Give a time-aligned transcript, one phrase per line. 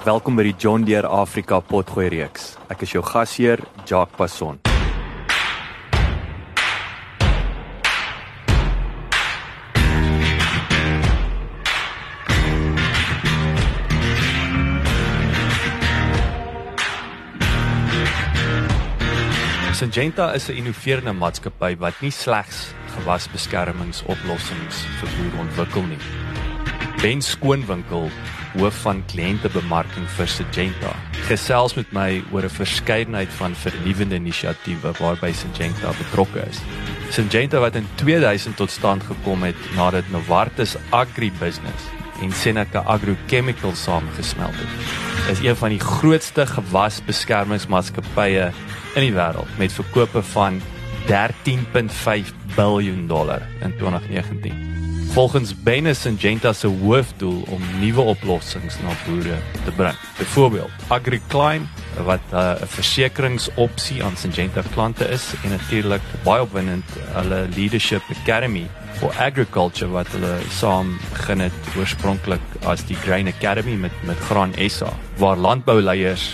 [0.00, 2.54] Welkom by die John Deere Afrika Potgooi reeks.
[2.72, 4.56] Ek is jou gasheer, Jacques Passon.
[19.76, 26.00] Syngenta is 'n innoverende maatskappy wat nie slegs gewasbeskermingsoplossings vir boere ontwikkel nie.
[27.00, 28.10] Ben Skoonwinkel,
[28.60, 30.90] hoof van kliëntebemarking vir Syngenta,
[31.30, 36.60] gesels met my oor 'n verskeidenheid van vernuwende inisiatiewe waarby Syngenta betrokke is.
[37.08, 41.88] Syngenta wat in 2000 tot stand gekom het nadat Novartis Agribusiness
[42.20, 44.68] en Seneca Agrochemicals saamgesmelt het.
[45.30, 48.52] Is een van die grootste gewasbeskermingsmaatskappye
[48.94, 50.60] in die wêreld met verkope van
[51.08, 54.79] 13.5 miljard dollar in 2019.
[55.10, 59.96] Volgens Bene Syngenta se hoofdoel om nuwe oplossings na boere te bring.
[60.18, 61.68] Byvoorbeeld, AgriClaim
[62.06, 68.02] wat uh, 'n uh, versekeringsopsie aan Syngenta klante is en natuurlik baie opwindend hulle Leadership
[68.22, 74.18] Academy for Agriculture wat hulle saam begin het oorspronklik as die Grain Academy met met
[74.30, 76.30] Graan SA waar landbouleiers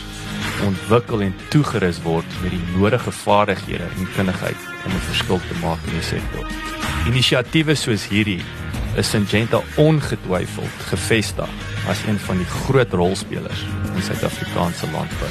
[0.66, 5.81] ontwikkel en toegerus word met die nodige vaardighede en kundigheid om 'n verskil te maak
[5.86, 6.47] in die sektor.
[7.06, 8.42] Inisiatiewe soos hierdie
[8.96, 11.50] is Syngenta ongetwyfeld gevestig
[11.88, 15.30] as een van die groot rolspelers in Suid-Afrikaanse landbou.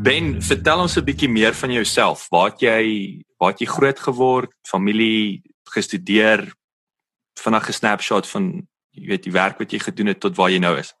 [0.00, 2.28] Ben, vertel ons 'n bietjie meer van jouself.
[2.30, 4.50] Waar het jy waar het jy groot geword?
[4.62, 6.54] Familie gestudeer?
[7.34, 10.58] Vanaand 'n snapshot van jy weet die werk wat jy gedoen het tot waar jy
[10.58, 10.94] nou is.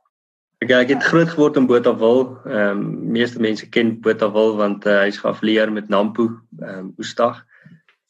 [0.60, 2.18] Ek ek het groot geword in Botawil.
[2.44, 6.26] Ehm um, meeste mense ken Botawil want uh, hy's geaffilieer met Nampo,
[6.60, 7.46] ehm um, Oostag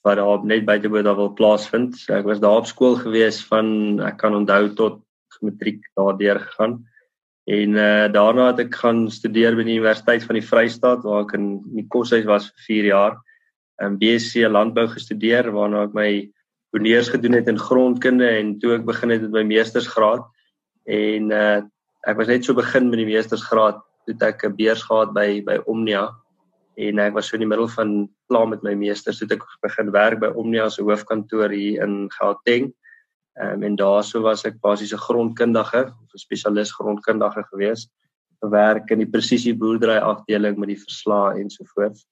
[0.02, 1.94] wat daar net buite Botawil plaasvind.
[2.00, 4.98] So ek was daar op skool gewees van ek kan onthou tot
[5.46, 6.76] matriek daardeur gegaan.
[7.46, 11.38] En uh daarna het ek gaan studeer by die Universiteit van die Vrystaat waar ek
[11.38, 13.18] in die koshuis was vir 4 jaar.
[13.78, 16.12] 'n um, BSc landbou gestudeer waarna ek my
[16.74, 20.26] honeurs gedoen het in grondkunde en toe ek begin het met my meestersgraad
[20.86, 21.60] en uh
[22.08, 25.58] ek was net so begin met die meestersgraad toe ek 'n beurs gehad by by
[25.66, 26.08] Omnia
[26.76, 29.92] en ek was so in die middel van klaar met my meesters toe ek begin
[29.92, 32.72] werk by Omnia se hoofkantoor hier in Gauteng.
[33.40, 37.88] Ehm um, en daarso was ek basies 'n grondkundige of 'n spesialis grondkundige gewees.
[38.42, 42.06] Gewerk in die presisie boerdery afdeling met die verslae ensovoorts.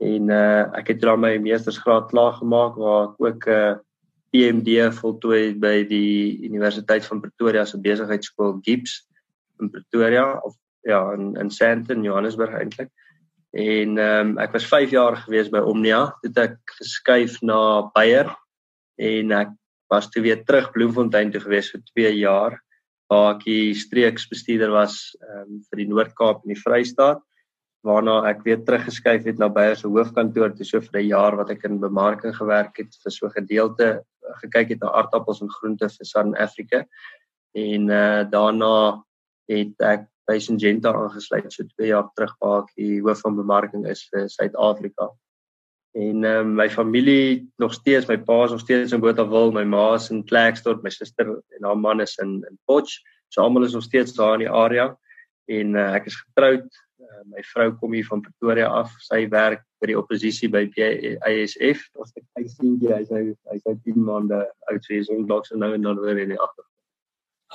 [0.00, 3.76] En uh ek het dan my meestersgraad klaar gemaak waar ek ook 'n uh, eh,
[4.32, 9.06] PMD voltooi by die Universiteit van Pretoria se besigheidskool GIPS
[9.60, 10.54] in Pretoria of
[10.86, 12.90] ja in in Sandton Johannesburg eintlik.
[13.56, 18.28] En ehm um, ek was 5 jaar gewees by Omnia, toe ek geskuif na Beyer
[18.96, 19.54] en ek
[19.92, 22.60] was toe weer terug Bloemfontein toe gewees vir 2 jaar
[23.10, 23.46] waar ek
[23.78, 27.22] streeksbestuurder was ehm um, vir die Noord-Kaap en die Vrystaat
[27.86, 31.50] waarna ek weer teruggeskuif het na Beyer se hoofkantoor toe so vir 'n jaar wat
[31.50, 34.02] ek in bemarking gewerk het vir so gedeelte
[34.42, 36.84] gekyk het na aardappels en groente vir South Africa
[37.54, 39.02] en uh, daarna
[39.50, 43.86] het ek by Syngenta aangesluit so 2 jaar terug waar ek die hoof van bemarking
[43.86, 45.10] is vir Suid-Afrika.
[45.96, 49.94] En um, my familie nog steeds, my pa is nog steeds in Botawil, my ma
[49.94, 52.98] is in Klerksdorp, my suster en haar man is in in Potch.
[53.28, 54.90] So almal is nog steeds daar in die area
[55.46, 58.92] en uh, ek is getroud Uh, my vrou kom hier van Pretoria af.
[59.04, 60.64] Sy werk by die oppositie by
[61.28, 61.84] ASF.
[62.00, 63.22] Ons het sien jy hy's hy
[63.52, 64.40] hy's hy 10 maande
[64.70, 66.64] oud, so hy's onlangs nou en dan weer in die agter.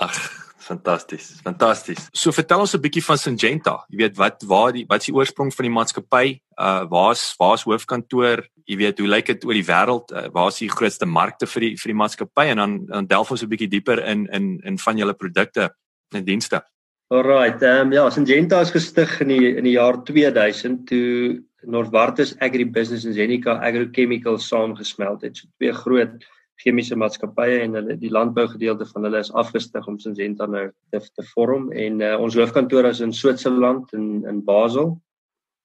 [0.06, 0.20] Ag,
[0.62, 2.08] Fantasties, fantasties.
[2.14, 3.86] So vertel ons 'n bietjie van Syngenta.
[3.90, 6.42] Jy weet wat waar die wat is die oorsprong van die maatskappy?
[6.58, 8.46] Uh waar's waar's hoofkantoor?
[8.66, 10.12] Jy weet hoe lyk dit oor die wêreld?
[10.12, 13.42] Uh, waar's die grootste markte vir die vir die maatskappy en dan dan delf ons
[13.42, 15.74] 'n bietjie dieper in in in van julle produkte
[16.14, 16.62] en dienste.
[17.10, 22.36] Alrite, ehm um, ja, Syngenta is gestig in die in die jaar 2000 toe Noordwartus
[22.40, 25.38] Agribusiness en Zenica Agrochemicals saamgesmelt het.
[25.38, 26.24] So twee groot
[26.62, 31.24] chemiese maatskappye en hulle die landbougedeelte van hulle is afgestig om Syngenta nou te, te
[31.34, 34.88] vorm en uh, ons hoofkantoor is in Switserland in in Basel.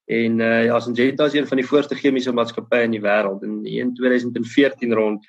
[0.06, 3.42] En uh, ja, Syngenta is een van die voorste chemiese maatskappye in die wêreld.
[3.44, 5.26] In 2014 rond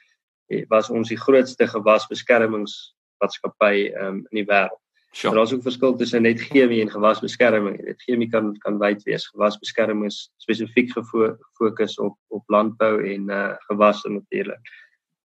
[0.48, 4.82] eh, was ons die grootste gewasbeskermingsmaatskappy um, in die wêreld.
[5.18, 5.34] Sure.
[5.34, 7.80] Daar is ook verskil tussen net chemie en gewasbeskerming.
[7.86, 9.26] Dit chemie kan kan wyd wees.
[9.34, 14.70] Gewasbeskerming is spesifiek gefokus op op landbou en uh gewasse natuurlik.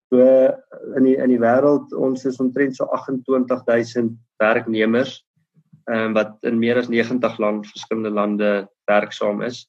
[0.10, 0.20] So
[0.98, 5.20] in die in die wêreld ons is omtrent so 28000 werknemers
[5.90, 8.50] ehm um, wat in meer as 90 land verskillende lande
[8.90, 9.68] werksaam is.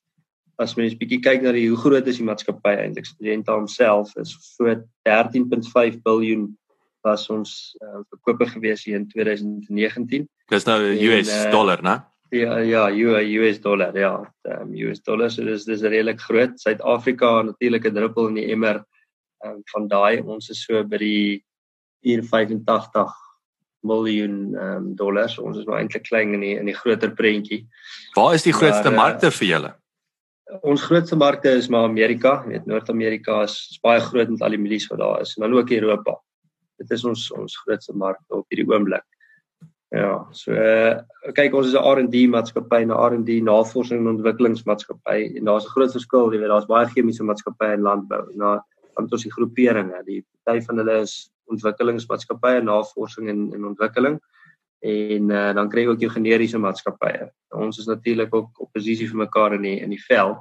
[0.60, 3.08] As mens bietjie kyk na die hoe groot is die maatskappy eintlik?
[3.08, 4.68] Studente homself is so
[5.08, 6.50] 13.5 miljard
[7.04, 10.26] was ons uh, verkope gewees hier in 2019.
[10.52, 11.96] Dis nou US en, uh, dollar, né?
[12.36, 12.84] Ja ja,
[13.40, 14.12] US dollar, ja.
[14.44, 16.60] Um, US dollar, so dis dis redelik groot.
[16.60, 18.84] Suid-Afrika natuurlik 'n druppel in die emmer
[19.44, 20.22] um, van daai.
[20.22, 21.44] Ons is so by die
[22.06, 23.12] 485
[23.80, 25.38] miljoen ehm um, dollars.
[25.38, 27.66] Ons is nou eintlik klein in die in die groter prentjie.
[28.16, 29.74] Waar is die grootste maar, uh, markte vir julle?
[30.62, 32.40] Ons grootste markte is maar Amerika.
[32.44, 35.36] Jy weet Noord-Amerika is, is baie groot met al die milies wat daar is.
[35.36, 36.18] En dan ook Europa
[36.80, 39.04] dit is ons ons grootste mark op hierdie oomblik.
[39.90, 41.00] Ja, so uh,
[41.34, 45.92] kyk ons is 'n R&D maatskappy, 'n R&D navorsing en ontwikkelingsmaatskappy en daar's 'n groot
[45.92, 48.38] verskil, jy weet daar's baie chemiese maatskappye in landbou en
[49.04, 54.20] het ons die groeperinge, die party van hulle is ontwikkelingsmaatskappye, navorsing en en ontwikkeling
[54.80, 57.28] en uh, dan kry jy ook jou generiese maatskappye.
[57.52, 60.40] Ons is natuurlik ook op posisie vir mekaar in die in die veld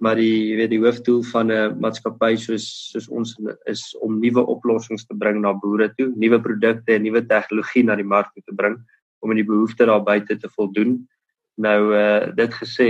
[0.00, 3.36] maar die jy weet die hoofdoel van 'n maatskappy soos soos ons
[3.68, 7.96] is om nuwe oplossings te bring na boere toe, nuwe produkte en nuwe tegnologie na
[7.96, 8.78] die mark te bring
[9.20, 11.06] om in die behoeftes daar buite te voldoen.
[11.56, 12.88] Nou uh dit gesê,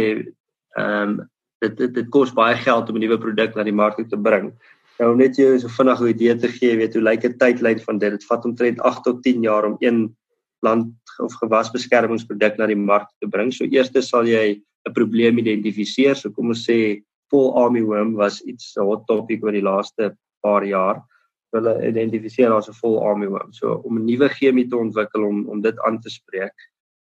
[0.78, 1.28] ehm um,
[1.60, 4.52] dit dit dit kos baie geld om 'n nuwe produk na die mark te bring.
[5.00, 7.98] Nou net jou so vinnig 'n idee te gee, weet hoe lyk 'n tydlyn van
[7.98, 8.10] dit?
[8.10, 10.16] Dit vat omtrent 8 tot 10 jaar om een
[10.60, 13.52] land of gewasbeskermingsproduk na die mark te bring.
[13.52, 16.14] So eers sal jy 'n probleem identifiseer.
[16.16, 20.16] So kom ons sê full army worm was iets so hot topic oor die laaste
[20.42, 21.02] paar jaar.
[21.52, 23.52] Hulle identifiseer as 'n full army worm.
[23.52, 26.52] So om 'n nuwe chemie te ontwikkel om om dit aan te spreek,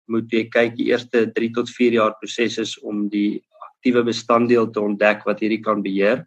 [0.09, 4.71] moet jy kyk die eerste 3 tot 4 jaar proses is om die aktiewe bestanddeel
[4.71, 6.27] te ontdek wat hierdie kan beheer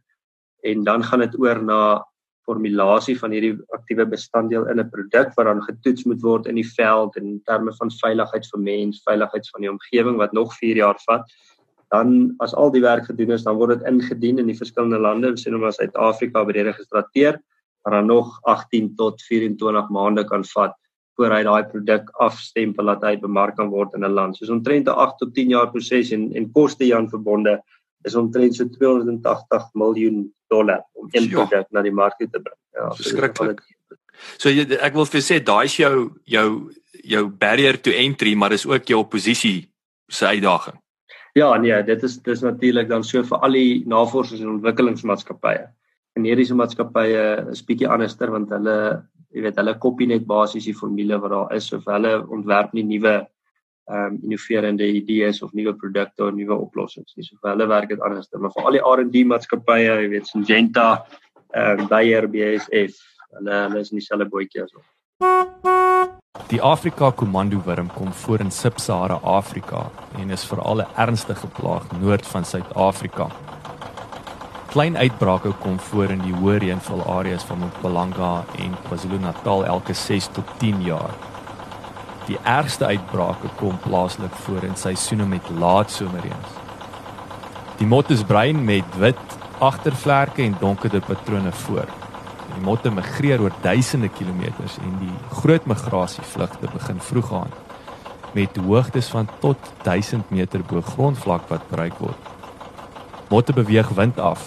[0.61, 1.81] en dan gaan dit oor na
[2.45, 6.67] formulasie van hierdie aktiewe bestanddeel in 'n produk wat dan getoets moet word in die
[6.67, 10.99] veld in terme van veiligheid vir mens, veiligheid van die omgewing wat nog 4 jaar
[11.05, 11.23] vat.
[11.91, 15.27] Dan as al die werk gedoen is, dan word dit ingedien in die verskillende lande,
[15.27, 17.39] ons Suid-Afrika by die registreer,
[17.83, 20.75] maar dan nog 18 tot 24 maande kan vat
[21.17, 24.37] voor hy daai produk afstempel dat hy bemark kan word in 'n land.
[24.37, 27.61] So omtrent 'n 8 tot 10 jaar proses en en koste hieraan verbonde
[28.05, 31.39] is omtrent so 280 miljoen dollar om een ja.
[31.39, 32.57] produk na die mark te bring.
[32.75, 33.63] Ja, verskriklik.
[34.37, 36.47] So jy, ek wil vir sê daai is jou jou
[37.01, 39.71] jou barrier to entry, maar is ook jou oppositie
[40.11, 40.77] se uitdaging.
[41.33, 45.69] Ja, nee, dit is dis natuurlik dan so vir al die navorsings en ontwikkelingsmaatskappye.
[46.19, 48.77] En hierdie se maatskappye is bietjie anderster want hulle,
[49.31, 52.83] jy weet, hulle kopie net basies die formule wat daar is of hulle ontwerp nie
[52.89, 53.21] nuwe
[53.89, 57.25] ehm um, innoverende idees of nuwe produkte of nuwe oplossings nie.
[57.25, 58.29] So vir hulle werk dit anders.
[58.31, 60.87] Maar vir al die R&D maatskappye, jy weet, Syngenta,
[61.53, 63.01] ehm um, Bayer, BASF,
[63.37, 64.89] hulle hulle is in dieselfde bootjie as ons.
[66.47, 71.91] Die Afrika Komando wurm kom voor in Sub-Sahara Afrika en is veral 'n ernstige plaag
[72.01, 73.27] noord van Suid-Afrika.
[74.71, 80.27] Klein uitbrake kom voor in die hoë reënval areas van Mpumalanga en KwaZulu-Natal elke 6
[80.27, 81.30] tot 10 jaar.
[82.31, 86.51] Die ergste uitbrake kom plaaslik voor in seisoene met laat somerreëns.
[87.81, 91.89] Die mot is bruin met wit agtervlerke en donkerder patrone voor.
[92.53, 95.11] Die motte migreer oor duisende kilometers en die
[95.41, 97.51] groot migrasievlugte begin vroeg aan
[98.31, 102.29] met hoogtes van tot 1000 meter bo grondvlak wat bereik word.
[103.27, 104.45] Motte beweeg wind af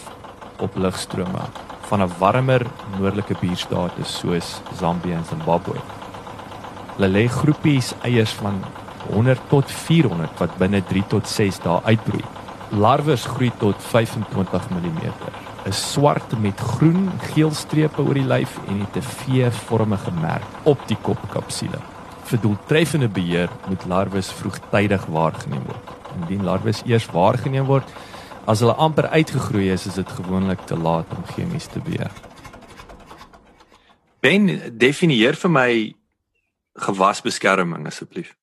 [0.64, 1.44] op lugstrome
[1.90, 2.64] van 'n warmer
[2.96, 6.03] noordelike buurstate soos Zambië en Zimbabwe.
[6.96, 8.60] Hulle lê groepies eiers van
[9.10, 12.24] 100 tot 400 wat binne 3 tot 6 dae uitbroei.
[12.70, 15.00] Larwes groei tot 25 mm.
[15.64, 20.98] 'n Swart met groen geel strepe oor die lyf en 'n TV-vormige merk op die
[21.02, 21.80] kopkapsule.
[22.24, 25.90] vir doeltreffende beheer moet larwes vroegtydig waargeneem word.
[26.16, 27.90] Indien larwes eers waargeneem word
[28.46, 32.12] as hulle amper uitgegroei is, is dit gewoonlik te laat om chemies te beheer.
[34.20, 35.70] Ben, definieer vir my
[36.82, 38.34] gewasbeskerming asseblief.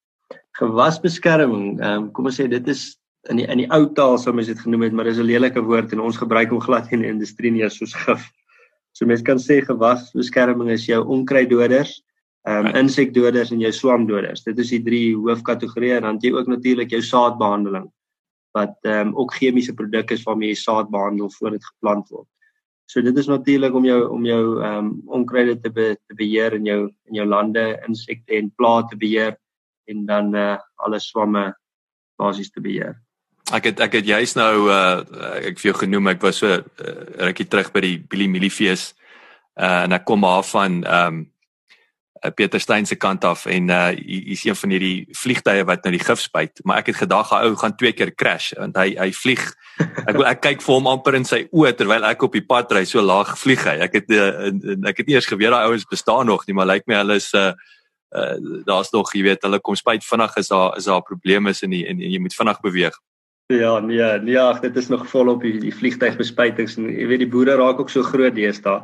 [0.59, 2.97] Gewasbeskerming, ehm um, kom ons sê dit is
[3.29, 5.61] in die in die ou taal sou mens dit genoem het, maar dis 'n lelike
[5.61, 8.29] woord en ons gebruik hom glad in die industrie nie soos gif.
[8.93, 12.01] So mens kan sê gewasbeskerming is jou onkruiddoders,
[12.47, 14.43] ehm um, insekdoders en jou swamdoders.
[14.43, 17.91] Dit is die drie hoofkategorieë en dan jy ook natuurlik jou saadbehandeling
[18.53, 22.27] wat ehm um, ook chemiese produk is waarmee jy saad behandel voordat dit geplant word.
[22.91, 26.57] So dit is natuurlik om jou om jou ehm um, onkruide te be, te beheer
[26.57, 29.37] in jou in jou lande, insekte en plaae te beheer
[29.87, 31.53] en dan eh uh, alle swamme
[32.19, 32.99] basies te beheer.
[33.53, 34.99] Ek het ek het juist nou uh
[35.39, 36.61] ek vir jou genoem ek was so uh,
[37.31, 38.91] rukkie terug by die Billy Millifees
[39.55, 41.30] uh en ek kom af van ehm um,
[42.25, 45.93] uh, Pieter Steyn se kant af en uh hy's een van hierdie vliegtye wat nou
[45.95, 48.93] die gif spuit, maar ek het gedag hy ou gaan twee keer crash want hy
[48.99, 49.43] hy vlieg.
[50.05, 52.85] Ek ek kyk vir hom amper in sy oë terwyl ek op die pad ry,
[52.85, 53.77] so laag vlieg hy.
[53.87, 54.51] Ek het uh,
[54.89, 57.31] ek het eers geweet daai ouens bestaan nog nie, maar lyk like my hulle is
[57.33, 57.51] uh
[58.11, 58.35] uh
[58.67, 61.71] daar's nog, jy weet, hulle kom spuit vinnig is daar is daar probleme is in
[61.71, 62.99] die en, en jy moet vinnig beweeg.
[63.51, 67.31] Ja, nee, nee, ag, dit is nog volop die, die vliegtuigbespuitings en jy weet die
[67.31, 68.79] boere raak ook so groot deesdae.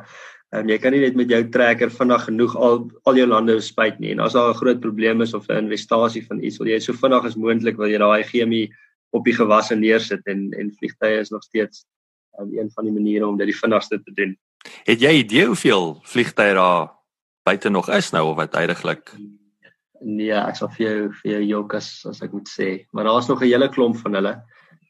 [0.56, 2.78] Um, jy kan nie net met jou trekker vinnig genoeg al
[3.10, 4.14] al jou lande spuit nie.
[4.16, 6.94] En as daar 'n groot probleem is of 'n investasie van iets, wil jy so
[6.94, 8.72] vinnig as moontlik wil jy daai chemie
[9.12, 11.86] op die gewasse neersit en en vliegtye is nog steeds
[12.40, 14.38] um, een van die maniere om dit die vinnigste te doen.
[14.86, 16.92] Het jy idee hoeveel vliegtye daar
[17.44, 19.12] buite nog is nou of wat heidaglik?
[20.00, 23.42] Nee, ek sal vir jou vir jou jokas as ek moet sê, maar daar's nog
[23.42, 24.36] 'n hele klomp van hulle.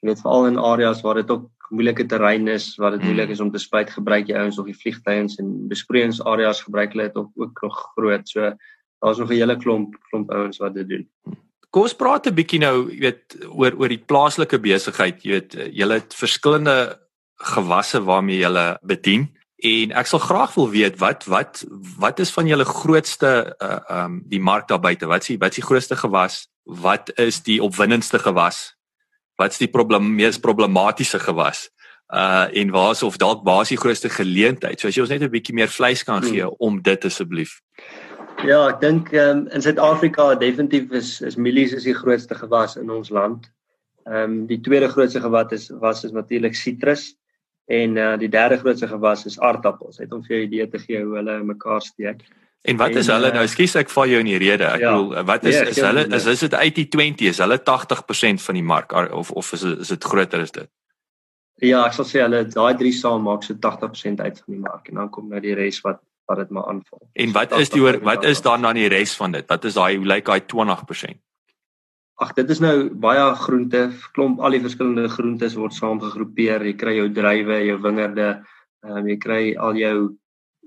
[0.01, 3.41] Jy weet veral in areas waar dit ook moeilike terrein is waar dit moeilik is
[3.43, 7.31] om te spuit, gebruik jy ouens nog die vliegtuigens en besproeiingsareas gebruik hulle dit ook,
[7.35, 8.29] ook nog groot.
[8.29, 8.53] So
[9.03, 11.07] daar's nog 'n hele klomp klomp ouens wat dit doen.
[11.69, 15.23] Kom ons praat 'n bietjie nou, jy weet, oor oor die plaaslike besigheid.
[15.23, 16.99] Jy weet, jy het verskillende
[17.35, 19.35] gewasse waarmee jy bedien.
[19.57, 21.65] En ek sal graag wil weet wat wat
[21.99, 25.07] wat is van julle grootste uh um die mark daar buite?
[25.07, 26.47] Wat is die wat is die grootste gewas?
[26.63, 28.76] Wat is die opwindendste gewas
[29.37, 31.69] wat's die probleem mees problematiese gewas?
[32.07, 34.79] Uh en waar is of dalk waar is die grootste geleentheid?
[34.79, 36.55] So as jy ons net 'n bietjie meer vleis kan gee hmm.
[36.57, 37.61] om dit asseblief.
[38.45, 42.89] Ja, ek dink um, in Suid-Afrika definitief is is mielies is die grootste gewas in
[42.89, 43.49] ons land.
[44.05, 47.15] Ehm um, die tweede grootste gewas is was is natuurlik sitrus
[47.67, 49.97] en uh die derde grootste gewas is aardappels.
[49.97, 52.23] Het om vir jou idee te gee hoe hulle mekaar steek.
[52.61, 53.43] En wat is hulle nou?
[53.43, 54.65] Eh, Skus ek val jou in die rede.
[54.67, 58.43] Ek ja, bedoel wat is nee, is hulle is is dit 80-20 is hulle 80%
[58.43, 60.69] van die mark of of is is dit groter is dit?
[61.63, 64.89] Ja, ek sal sê hulle daai drie saam maak so 80% uit van die mark
[64.89, 66.99] en dan kom nou die res wat wat dit maar aanval.
[67.15, 69.47] En wat is die oor wat is dan dan die res van dit?
[69.47, 71.21] Wat is daai hoe lyk daai 20%?
[72.17, 76.65] Ag dit is nou baie groente, klomp al die verskillende groentes word saamgegroepeer.
[76.65, 78.29] Jy kry jou druiwe, jou wingerde,
[78.83, 79.97] ehm um, jy kry al jou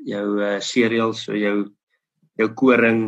[0.07, 1.69] jou uh, cereals, so jou
[2.41, 3.03] jou koring,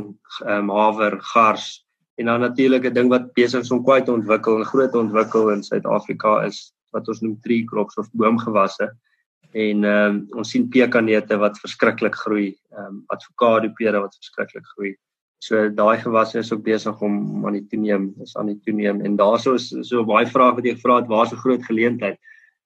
[0.44, 1.82] ehm um, haver, gars
[2.20, 4.98] en dan natuurlik 'n ding wat besig is om kwai te ontwikkel en groot te
[4.98, 8.90] ontwikkel in Suid-Afrika is wat ons noem tree crops of boomgewasse.
[9.52, 14.66] En ehm um, ons sien pekanneute wat verskriklik groei, ehm um, avokado pere wat verskriklik
[14.74, 14.94] groei.
[15.38, 19.16] So daai gewasse is ook besig om aan die toeneem, is aan die toeneem en
[19.16, 22.18] daarso is so baie vrae wat jy gevra het, waar is 'n groot geleentheid?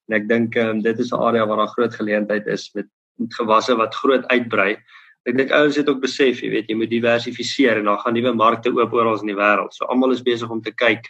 [0.09, 2.87] En ek dink ehm um, dit is 'n area waar daar groot geleentheid is met,
[3.19, 4.77] met gewasse wat groot uitbrei
[5.27, 8.33] ek dink ouens het ook besef, jy weet, jy moet diversifiseer en dan gaan nuwe
[8.33, 9.75] markte oop oral in die wêreld.
[9.75, 11.09] So almal is besig om te kyk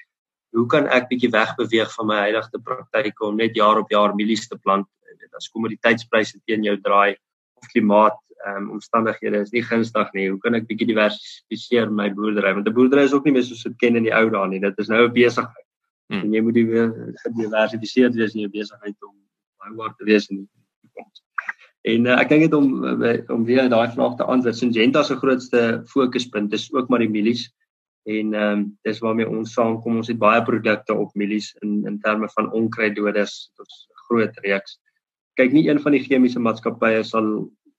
[0.56, 4.46] hoe kan ek bietjie wegbeweeg van my huidige praktyke om net jaar op jaar mielies
[4.49, 4.88] te plant.
[5.20, 7.16] Dit as kommoditeitspryse teen jou draai
[7.61, 8.16] of klimaat
[8.49, 10.30] um, omstandighede is nie gunstig nie.
[10.30, 12.54] Hoe kan ek bietjie diversifiseer my boerdery?
[12.56, 14.61] Want 'n boerdery is ook nie meer soos dit ken in die ou dae nie.
[14.61, 15.66] Dit is nou 'n besigheid.
[16.08, 16.23] Hmm.
[16.23, 16.66] En jy moet die
[17.25, 19.16] gediversifiseerd wees in jou besigheid om
[19.66, 20.49] houbaar te wees in die
[20.82, 21.25] toekoms.
[21.87, 24.59] En uh, ek dink dit om uh, om weer daai vraag te antwoord.
[24.59, 27.47] Syngenta se grootste fokuspunt is ook maar die mielies.
[28.07, 30.00] En ehm um, dis waarmee ons saamkom.
[30.02, 33.78] Ons het baie produkte op mielies in in terme van onkruiddoders tot
[34.09, 34.78] groot reeks.
[35.38, 37.31] Kyk nie een van die chemiese maatskappye sal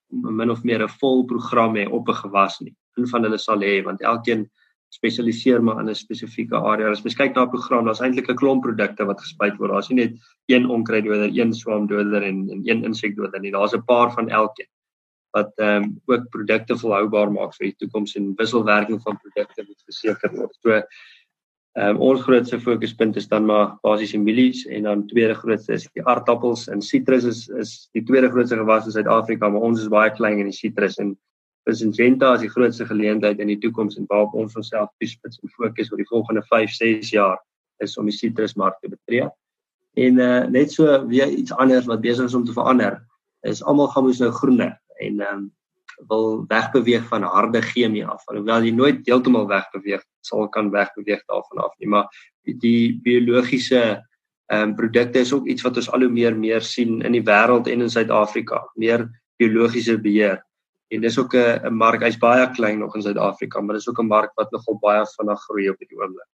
[0.09, 2.75] min of meer 'n vol program hê op 'n gewas nie.
[2.95, 4.49] Een van hulle sal hê want elkeen
[4.89, 6.89] spesialiseer maar in 'n spesifieke area.
[6.89, 9.71] As mens kyk na 'n program, daar's eintlik 'n klomp produkte wat gespuit word.
[9.71, 10.13] Daar's nie net
[10.47, 13.51] een onkruiddoder, een swamdoder en en een insekdoder nie.
[13.51, 14.71] Daar's 'n paar van elkeen
[15.37, 19.83] wat ehm um, ook produkte volhoubaar maak vir die toekoms en wisselwerking van produkte moet
[19.89, 20.57] verseker word.
[20.61, 25.35] So ehm um, ons grootste fokuspunt is dan maar basies die mielies en dan tweede
[25.37, 29.61] grootste is die aardappels en sitrus is is die tweede grootste gewas in Suid-Afrika, maar
[29.61, 31.17] ons is baie klein in die sitrus en
[31.67, 35.51] vir Syngenta is die grootste geleentheid in die toekoms en waarop ons onsself toespits en
[35.51, 37.35] fokus oor die volgende 5, 6 jaar
[37.83, 39.27] is om die sitrusmark te betree.
[39.99, 43.01] En uh net so weer iets anders wat besig is om te verander
[43.47, 45.45] is almal gaan mos nou groener en ehm um,
[46.07, 48.21] wil wegbeweeg van harde chemie af.
[48.29, 52.05] Alhoewel jy nooit heeltemal wegbeweeg sal kan wegbeweeg daarvan af nie, maar
[52.45, 53.81] die, die biologiese
[54.47, 57.25] ehm um, produkte is ook iets wat ons al hoe meer meer sien in die
[57.25, 59.09] wêreld en in Suid-Afrika, meer
[59.41, 60.46] biologiese beheer.
[60.87, 63.99] En dis ook 'n 'n mark, hy's baie klein nog in Suid-Afrika, maar dis ook
[63.99, 66.31] 'n mark wat nogal baie vinnig groei op hierdie oomblik.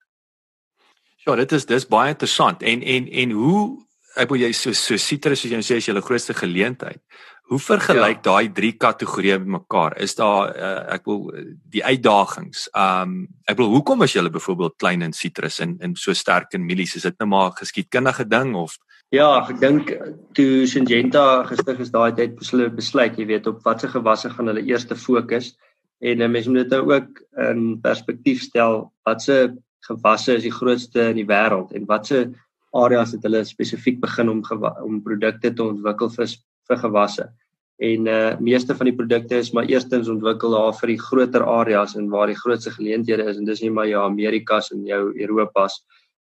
[1.25, 2.63] Ja, dit is dis baie interessant.
[2.63, 5.87] En en en hoe ek wil jy so so sitrus soos jy nou sê is
[5.87, 7.01] julle grootste geleentheid.
[7.51, 8.31] Hoe vergelyk ja.
[8.31, 9.97] daai drie kategorieë mekaar?
[10.01, 11.25] Is daar uh, ek wil
[11.73, 12.69] die uitdagings.
[12.77, 16.65] Um ek wil hoekom is julle byvoorbeeld klein in sitrus en en so sterk in
[16.65, 16.95] mielies?
[16.95, 18.77] Is dit net nou maar geskiedkundige ding of
[19.13, 19.91] Ja, ek dink
[20.33, 24.63] toe Syngenta gestig is daai tyd hulle besluit, jy weet, op watter gewasse gaan hulle
[24.65, 25.51] eers fokus
[26.01, 29.53] en mense moet dit nou ook in perspektief stel watse
[29.85, 32.25] gewasse is die grootste in die wêreld en watse
[32.73, 34.41] areas het hulle spesifiek begin om
[34.81, 36.33] om produkte te ontwikkel vir
[36.71, 37.29] vir gewasse.
[37.77, 41.93] En uh meeste van die produkte is maar eerstens ontwikkel daar vir die groter areas
[41.95, 45.83] en waar die grootste geleenthede is en dis nie maar jou Amerikas en jou Europas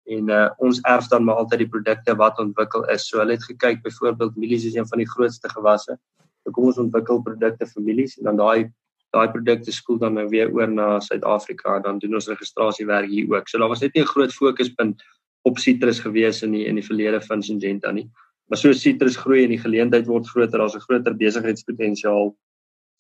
[0.08, 3.08] en uh ons erf dan maar altyd die produkte wat ontwikkel is.
[3.10, 5.98] So hulle het gekyk byvoorbeeld mielies is een van die grootste gewasse.
[6.44, 8.70] So kom ons ontwikkel produkte vir mielies en dan daai
[9.16, 13.30] daai produkte skool dan nou weer oor na Suid-Afrika en dan doen ons registrasiewerk hier
[13.36, 13.48] ook.
[13.48, 15.04] So daar was net nie 'n groot fokuspunt
[15.44, 18.10] op sitrus gewees in die in die verlede van Syngenta nie.
[18.48, 22.36] Maar so sitrus groei en die geleentheid word groter, daar's 'n groter besigheidspotensiaal.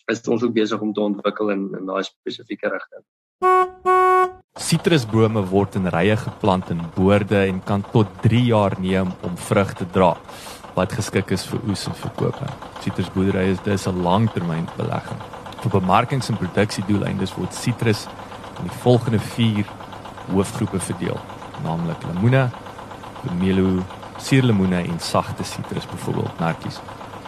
[0.07, 3.03] Is ons ook besig om te ontwikkel in in daai spesifieke rigting.
[4.57, 9.73] Sitrusbome word in rye geplant in boorde en kan tot 3 jaar neem om vrug
[9.77, 10.15] te dra
[10.77, 12.39] wat geskik is vir oes en verkoop.
[12.81, 15.21] Sitrusboerdery is dis 'n langtermynbelegging.
[15.61, 18.07] Vir bemarkings en produksiedoeleindes word sitrus
[18.59, 19.65] in die volgende 4
[20.31, 21.19] hoofgroepe verdeel,
[21.63, 22.49] naamlik lemoene,
[23.21, 23.83] pomelo,
[24.17, 26.79] suurlemoene en sagte sitrus byvoorbeeld netjies.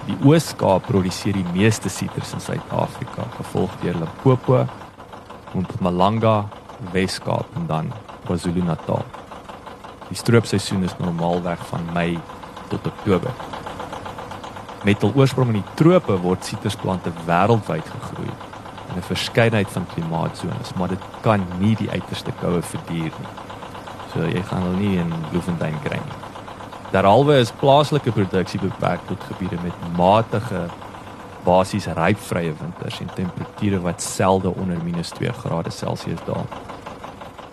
[0.07, 4.65] Die Oos-Kaap produseer die meeste sitrus in Suid-Afrika, gevolg deur Limpopo,
[5.53, 6.49] Mpumalanga,
[6.91, 7.91] Wes-Kaap en dan
[8.25, 9.03] KwaZulu-Natal.
[10.09, 12.19] Die stroopseisoen is normaalweg van Mei
[12.69, 13.31] tot Oktober.
[14.83, 18.31] Met hul oorsprong in die trope word sitrusplante wêreldwyd gegroei
[18.89, 23.33] in 'n verskeidenheid van klimaatsones, maar dit kan nie die uiterste koue verduur nie.
[24.13, 26.19] So jy gaan hulle nie in Bloemfontein kry nie.
[26.91, 30.69] Derhalwe is plaaslike produksie beperk tot gebiede met matige
[31.43, 36.47] basies rypvrye winters en temperature wat selde onder -2°C daal.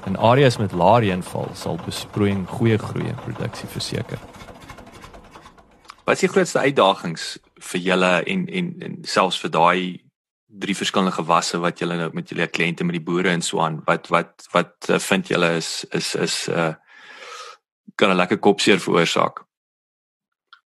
[0.06, 4.18] In areas met lae reënval sal besproeiing goeie groei en produksie verseker.
[6.04, 7.38] Wat is die grootste uitdagings
[7.70, 10.06] vir julle en en en selfs vir daai
[10.46, 13.80] drie verskillende gewasse wat julle nou met julle kliënte met die boere en so aan
[13.86, 16.74] wat wat wat uh, vind julle is is is uh
[17.96, 19.45] kan 'n lekker kopseer veroorsaak.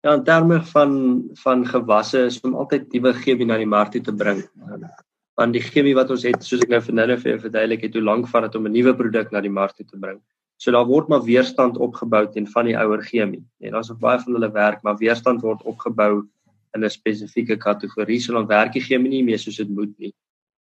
[0.06, 0.92] Ja, in terme van
[1.34, 4.44] van gewasse is om altyd nuwe chemie na die mark toe te bring.
[5.38, 8.04] Want die chemie wat ons het, soos ek nou vanaand vir jou verduidelik het, hoe
[8.06, 10.22] lank vat dit om 'n nuwe produk na die mark toe te bring.
[10.58, 13.44] So daar word maar weerstand opgebou teen van die ouer chemie.
[13.62, 16.28] En daar's ook baie van hulle werk, maar weerstand word opgebou
[16.74, 20.14] in 'n spesifieke kategorie, so dan werk die chemie nie meer soos dit moet nie.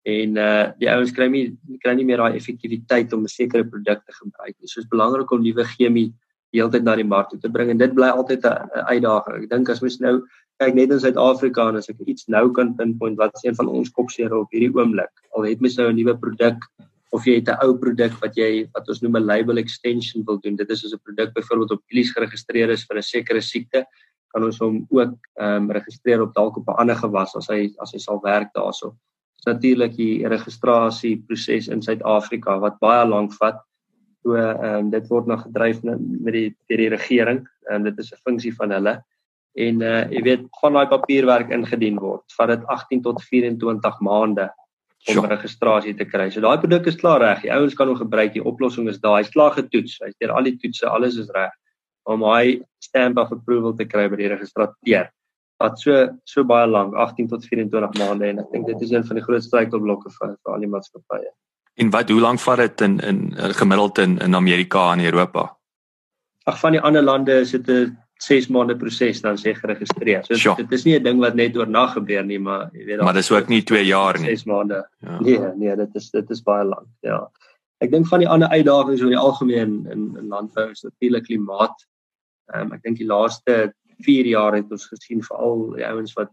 [0.03, 4.05] En uh die ouens kry nie kry nie meer daai effektiwiteit om 'n sekere produk
[4.05, 4.67] te gebruik nie.
[4.67, 6.13] So is belangrik om nuwe chemie
[6.53, 9.43] heeltyd na die mark toe te bring en dit bly altyd 'n uitdaging.
[9.43, 10.21] Ek dink as mens nou
[10.59, 13.67] kyk net in Suid-Afrika en as ek iets nou kan pinpoint wat is een van
[13.67, 15.11] ons kopseere op hierdie oomblik.
[15.35, 16.59] Al het mens nou 'n nuwe produk
[17.13, 20.39] of jy het 'n ou produk wat jy wat ons noem 'n label extension wil
[20.39, 20.55] doen.
[20.55, 23.85] Dit is as 'n produk byvoorbeeld op Gillies geregistreer is vir 'n sekere siekte,
[24.33, 27.73] kan ons hom ook ehm um, registreer op dalk op 'n ander gewas as hy
[27.79, 28.95] as hy sal werk daarso.
[29.37, 33.59] Dis natuurlik die registrasie proses in Suid-Afrika wat baie lank vat.
[34.23, 37.99] So ehm um, dit word nog gedryf met die deur die regering en um, dit
[37.99, 38.97] is 'n funksie van hulle.
[39.53, 44.49] En uh jy weet van daai papierwerk ingedien word, vat dit 18 tot 24 maande
[45.07, 45.27] om sure.
[45.27, 46.29] registrasie te kry.
[46.31, 47.41] So daai produk is klaar reg.
[47.41, 48.33] Die ouens kan hom gebruik.
[48.33, 49.19] Die oplossing is daar.
[49.19, 49.99] Hy's klaar getoets.
[49.99, 51.51] Hy's deur al die toetse, alles is reg
[52.09, 55.09] om hy stamp of approval te kry by die registrateur.
[55.63, 59.05] Wat so so baie lank, 18 tot 24 maande en ek dink dit is een
[59.07, 61.31] van die grootste struikelblokke vir vir al die maatskappye.
[61.75, 65.57] En wat hoe lank vat dit in in gemiddeld in in Amerika en Europa?
[66.43, 70.23] Ag van die ander lande is dit 'n 6 maande proses dan sê geregistreer.
[70.25, 70.55] So sure.
[70.55, 73.31] dit is nie 'n ding wat net oornag gebeur nie, maar jy weet Maar dis
[73.31, 74.29] ook nie 2 jaar nie.
[74.29, 74.87] 6 maande.
[74.99, 75.19] Ja.
[75.19, 76.87] Nee, nee, dit is dit is baie lank.
[77.01, 77.29] Ja.
[77.79, 81.87] Ek dink van die ander uitdagings oor die algemeen in in landbou is natuurlik klimaat.
[82.53, 86.31] Ehm um, ek dink die laaste 4 jaar het ons gesien veral die ouens wat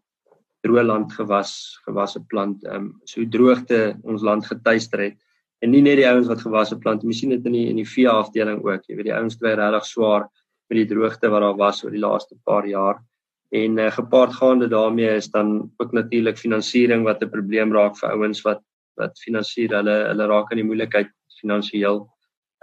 [0.66, 2.64] droë land gewas gewasse plant.
[2.64, 5.18] Ehm um, so droogte ons land getuister het.
[5.60, 7.88] En nie net die ouens wat gewasse plant, jy sien dit in die in die
[7.88, 8.86] vee afdeling ook.
[8.88, 10.28] Jy weet die ouens kry regtig swaar
[10.70, 13.02] met die droogte wat daar was oor die laaste paar jaar.
[13.50, 18.42] En uh, gepaardgaande daarmee is dan ook natuurlik finansiering wat 'n probleem raak vir ouens
[18.46, 18.62] wat
[18.96, 22.06] wat finansier hulle hulle raak in die moeilikheid finansiëel.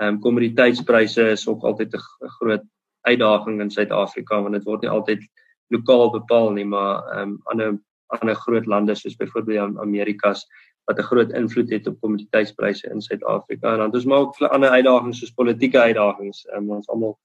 [0.01, 2.65] Ehm um, kommoditeitspryse is ook altyd 'n groot
[3.01, 5.21] uitdaging in Suid-Afrika want dit word nie altyd
[5.69, 10.45] lokaal bepaal nie, maar ehm um, ander ander groot lande soos byvoorbeeld Amerikas
[10.87, 13.71] wat 'n groot invloed het op kommoditeitspryse in Suid-Afrika.
[13.71, 16.45] En dan het ons maar ook ander uitdagings soos politieke uitdagings.
[16.45, 17.17] Ehm um, ons almal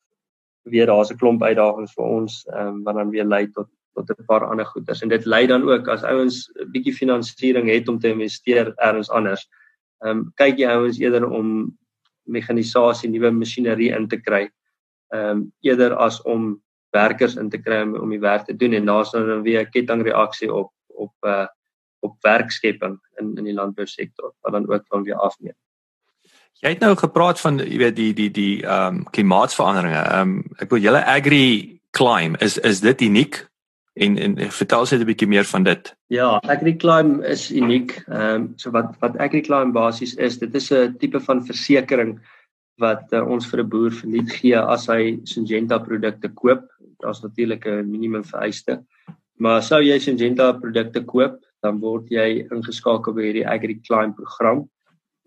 [0.63, 4.11] weet daar's 'n klomp uitdagings vir ons ehm um, wat dan weer lei tot tot
[4.11, 5.03] 'n paar ander goeders.
[5.03, 9.11] En dit lei dan ook as ouens 'n bietjie finansiering het om te investeer ergens
[9.11, 9.49] anders.
[9.99, 11.79] Ehm um, kyk jy ouens eerder om
[12.23, 14.51] mekanisasie, nuwe masjinerie in te kry.
[15.09, 18.73] Ehm um, eerder as om werkers in te kry om, om die werk te doen
[18.73, 21.47] en daar's dan weer 'n kettingreaksie op op uh
[22.03, 25.59] op werkskepping in in die landbousektor wat dan ook van weer afneem.
[26.63, 30.03] Jy het nou gepraat van jy weet die die die ehm um, klimaatsveranderinge.
[30.03, 33.41] Ehm um, ek wil julle agri climb is is dit uniek
[33.95, 35.95] en en vertel net 'n bietjie meer van dit.
[36.07, 37.97] Ja, agri climb is uniek.
[38.07, 42.21] Ehm um, so wat wat agri climb basies is, dit is 'n tipe van versekerings
[42.79, 46.63] wat uh, ons vir 'n boer verniet gee as hy Syngenta produkte koop.
[47.03, 48.85] Daar's natuurlik 'n minimum vereiste.
[49.39, 54.67] Maar sou jy Syngenta produkte koop, dan word jy ingeskakel by hierdie Agri Climb program.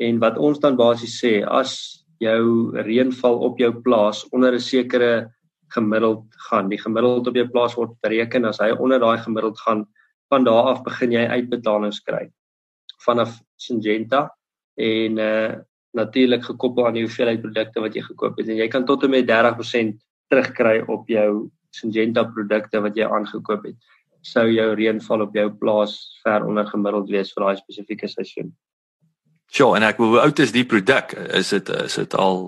[0.03, 5.31] En wat ons dan basies sê, as jou reënval op jou plaas onder 'n sekere
[5.71, 9.85] gemiddeld gaan, die gemiddeld op jou plaas word bereken as hy onder daai gemiddeld gaan,
[10.29, 12.31] van daar af begin jy uitbetalings kry
[13.05, 14.29] vanaf Syngenta
[14.75, 15.55] en uh
[15.95, 18.49] natuurlik gekoppel aan die hoeveelheid produkte wat jy gekoop het.
[18.49, 19.95] En jy kan tot en met 30%
[20.27, 23.77] terugkry op jou Syngenta produkte wat jy aangekoop het
[24.25, 28.53] sou jou reënval op jou plaas ver onder gemiddeld wees vir daai spesifieke seisoen.
[29.53, 31.13] Ja, en ek hoe oud is die produk?
[31.37, 32.47] Is dit is dit al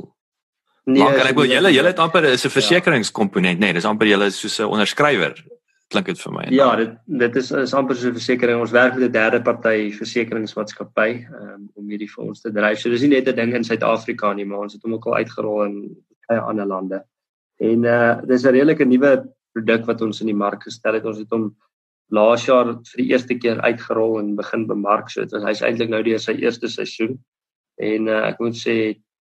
[0.87, 2.53] Nee, maar ek wil julle julle het amper is 'n ja.
[2.53, 5.35] versekeringskomponent, nee, dis amper julle soos 'n onderskrywer.
[5.91, 6.45] Klink dit vir my.
[6.49, 8.59] Ja, dit dit is is amper so 'n versekering.
[8.59, 12.79] Ons werk met 'n derde party versekeringsmaatskappy um, om hierdie vir ons te dryf.
[12.79, 15.15] So dis nie net 'n ding in Suid-Afrika nie, maar ons het hom ook al
[15.15, 17.03] uitgerol in baie ander lande.
[17.59, 19.27] En uh dis 'n redelike nuwe
[19.58, 21.08] produk wat ons in die mark gestel het.
[21.10, 21.50] Ons het hom
[22.13, 25.10] laas jaar vir die eerste keer uitgerol en begin bemark.
[25.12, 27.17] So dit was hy's eintlik nou deur sy eerste seisoen.
[27.82, 28.78] En uh, ek moet sê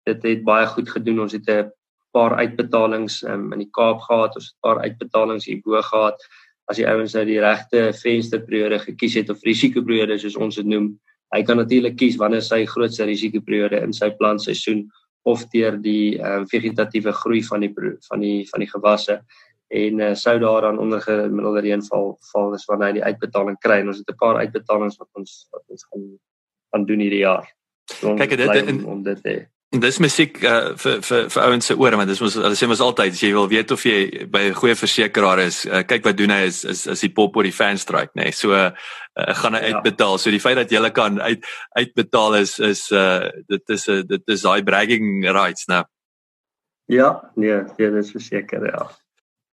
[0.07, 1.23] dit het baie goed gedoen.
[1.25, 1.71] Ons het 'n
[2.15, 6.21] paar uitbetalings um, in die Kaap gehad, ons het 'n paar uitbetalings hierbo gehad.
[6.69, 10.99] As die ouens nou die regte vensterperiode gekies het of risikoperiode soos ons dit noem,
[11.35, 14.87] hy kan natuurlik kies wanneer sy grootste risikoperiode in sy plantseisoen
[15.27, 17.73] of deur die um, vegetatiewe groei van die
[18.09, 19.21] van die van die gewasse
[19.67, 23.81] en uh, sou daar dan onder gemiddelde reënval val is wanneer hy die uitbetaling kry
[23.81, 26.07] en ons het 'n paar uitbetalings wat ons wat ons gaan
[26.71, 27.45] gaan doen hierdie jaar.
[27.85, 31.75] So, Kyk dit om, om dit te dis musiek uh, vir vir vir ouens se
[31.75, 34.47] ore want dis mos hulle sê mos altyd as jy wil weet of jy by
[34.47, 37.43] 'n goeie versekeraar is uh, kyk wat doen hy is is is die pop oor
[37.43, 38.31] die fan strike nê nee.
[38.31, 38.71] so uh,
[39.41, 39.75] gaan hy ja.
[39.75, 41.43] uitbetaal so die feit dat jy kan uit
[41.75, 45.83] uitbetaal is is uh, dit is 'n uh, dit is daai bragging rights nou
[46.87, 48.87] ja nee ja dis verseker ja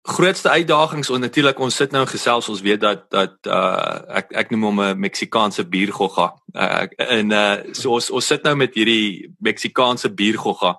[0.04, 4.50] grootste uitdagings en natuurlik ons sit nou gesels ons weet dat dat uh ek ek
[4.52, 6.34] noem hom 'n Meksikaanse biergogga.
[6.52, 10.76] Uh, en uh so ons ons sit nou met hierdie Meksikaanse biergogga.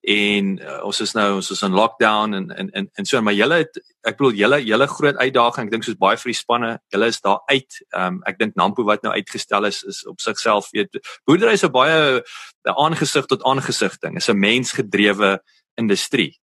[0.00, 3.34] En uh, ons is nou ons is in lockdown en en en, en so maar
[3.34, 6.78] julle het ek bedoel julle julle groot uitdaging ek dink soos baie vir die spanne
[6.94, 7.82] julle is daar uit.
[7.90, 10.94] Um, ek dink Nampo wat nou uitgestel is is op sigself weet
[11.26, 12.22] boerdery is 'n baie
[12.64, 14.16] aangesig tot aangesig ding.
[14.16, 15.40] Is 'n mensgedrewe
[15.74, 16.38] industrie.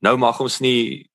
[0.00, 1.10] Nou mag ons nie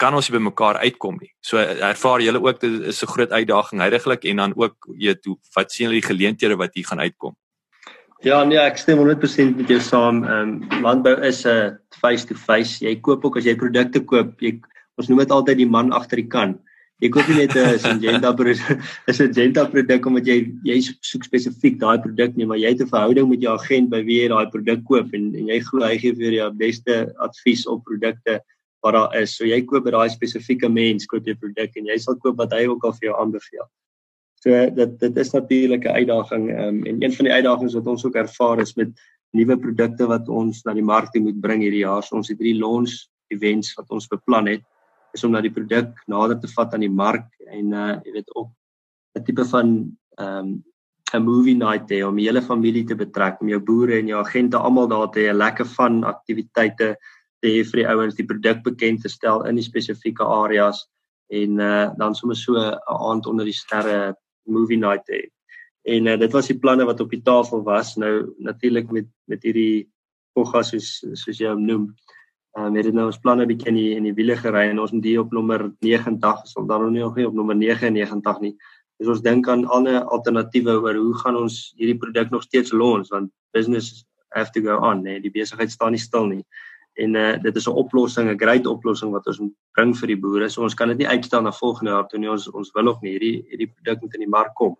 [0.00, 1.30] kan ons nie by mekaar uitkom nie.
[1.44, 5.36] So ervaar julle ook dit is 'n groot uitdaging heidaglik en dan ook weet hoe
[5.56, 7.36] wat sien julle die geleenthede wat hier gaan uitkom?
[8.20, 10.24] Ja, nee, ek stem 100% met jou saam.
[10.24, 12.84] Ehm um, landbou is 'n uh, face to face.
[12.84, 14.60] Jy koop ook as jy produkte koop, jy
[14.96, 16.58] ons noem dit altyd die man agter die kan.
[17.00, 18.60] Jy koop nie net 'n Syngenta produk,
[19.08, 22.92] 'n Syngenta produk omdat jy jy soek spesifiek daai produk nie, maar jy het 'n
[22.92, 25.96] verhouding met jou agent by wie jy daai produk koop en en jy glo hy
[25.98, 28.40] gee vir jou die beste advies op produkte
[28.82, 29.36] wat daar is.
[29.36, 32.52] So jy koop by daai spesifieke mens koop jy produk en jy sal koop wat
[32.56, 33.68] hy ook al vir jou aanbeveel.
[34.40, 38.04] So dit dit is natuurlik 'n uitdaging um, en een van die uitdagings wat ons
[38.04, 38.88] ook ervaar is met
[39.32, 42.02] nuwe produkte wat ons na die mark moet bring hierdie jaar.
[42.02, 44.64] So ons het hierdie launch events wat ons beplan het
[45.12, 48.34] is om na die produk nader te vat aan die mark en uh jy weet
[48.34, 48.50] ook
[49.18, 50.64] 'n tipe van ehm um,
[51.14, 54.20] 'n movie night hê om die hele familie te betrek, om jou boere en jou
[54.20, 56.96] agente almal daar te hê, 'n lekker van aktiwiteite
[57.40, 60.84] te hê vir die ouens die produk bekend te stel in die spesifieke areas
[61.32, 64.14] en uh dan sommer so 'n aand onder die sterre
[64.46, 65.28] movie night hê.
[65.84, 67.96] En uh, dit was die planne wat op die tafel was.
[67.96, 69.88] Nou natuurlik met met hierdie
[70.32, 71.94] Pogga soos soos jy hom noem.
[72.56, 74.78] Ehm um, het dit nou ons planne bietjie in die in die wiele gery en
[74.78, 78.40] ons moet hier op nommer 90 is, dan nog nie nog nie op nommer 99
[78.40, 78.56] nie.
[78.98, 83.08] Dus ons dink aan ander alternatiewe oor hoe gaan ons hierdie produk nog steeds lons
[83.08, 86.44] want business have to go on, nee, die besigheid staan nie stil nie
[86.94, 89.40] en uh, dit is 'n oplossing, 'n great oplossing wat ons
[89.72, 90.48] bring vir die boere.
[90.48, 92.30] So ons kan dit nie uitstel na volgende jaar toe nie.
[92.30, 94.76] Ons ons wil nog nie hierdie hierdie produk moet in die mark kom.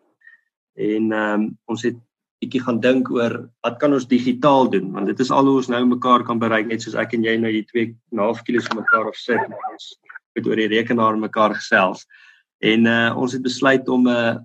[0.76, 1.96] En ehm um, ons het
[2.40, 4.92] bietjie gaan dink oor wat kan ons digitaal doen?
[4.92, 7.36] Want dit is al hoe ons nou mekaar kan bereik net soos ek en jy
[7.36, 9.90] nou hier 2.5 km van mekaar af sit en ons
[10.38, 12.06] het oor die rekenaar mekaar gesels.
[12.60, 14.38] En uh ons het besluit om 'n uh, eh,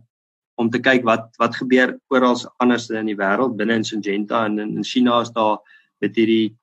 [0.56, 4.60] om te kyk wat wat gebeur oral anders in die wêreld binne in Syngenta en
[4.60, 5.60] in, in China is daar
[5.99, 6.56] met hierdie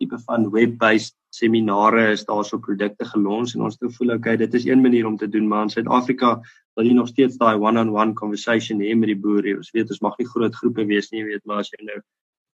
[0.00, 4.54] tipe van web-based seminare is daar so produkte gelons en ons het gevoel okay dit
[4.58, 6.40] is een manier om te doen maar in Suid-Afrika
[6.78, 9.56] wil jy nog steeds daai one-on-one conversation hê met die boere.
[9.58, 11.98] Ons weet ons mag nie groot groepe wees nie, jy weet maar as jy nou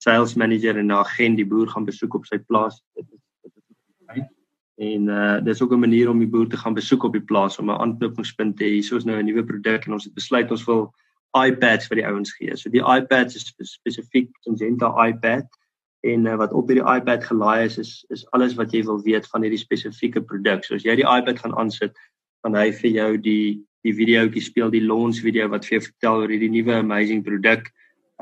[0.02, 3.52] sales manager en 'n agent die boer gaan besoek op sy plaas dit is dit
[3.56, 4.24] is
[4.76, 7.58] en uh dis ook 'n manier om die boer te gaan besoek op die plaas
[7.58, 8.80] om 'n aanknopingspunt te hê.
[8.80, 10.92] Hier is nou 'n nuwe produk en ons het besluit ons wil
[11.34, 12.56] iPads vir die ouens gee.
[12.56, 15.46] So die iPads is spesifiek Syngenta iPad
[16.12, 19.26] en uh, wat op hierdie iPad gelaai is is is alles wat jy wil weet
[19.32, 20.64] van hierdie spesifieke produk.
[20.64, 21.96] So as jy die iPad gaan aansit,
[22.46, 26.22] dan hy vir jou die die videoetjie speel die launch video wat vir jou vertel
[26.22, 27.68] oor hierdie nuwe amazing produk.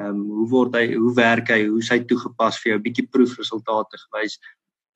[0.00, 4.00] Ehm um, hoe word hy hoe werk hy, hoe hy toegepas vir jou bietjie proefresultate
[4.06, 4.40] gewys.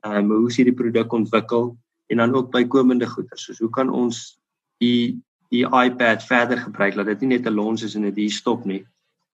[0.06, 1.72] Ehm um, hoe is hierdie produk ontwikkel
[2.08, 3.38] en dan ook bykomende goeder.
[3.38, 4.38] Soos hoe kan ons
[4.82, 5.18] die
[5.52, 8.64] die iPad verder gebruik dat dit nie net 'n launch is en dit hier stop
[8.64, 8.84] nie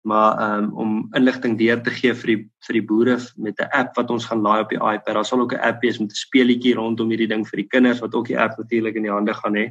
[0.09, 3.95] maar um, om inligting deur te gee vir die vir die boere met 'n app
[3.97, 5.13] wat ons gaan laai op die iPad.
[5.13, 8.01] Daar sal ook 'n app wees met 'n speelietjie rondom hierdie ding vir die kinders
[8.01, 9.67] wat ook die app natuurlik in die hande gaan hê.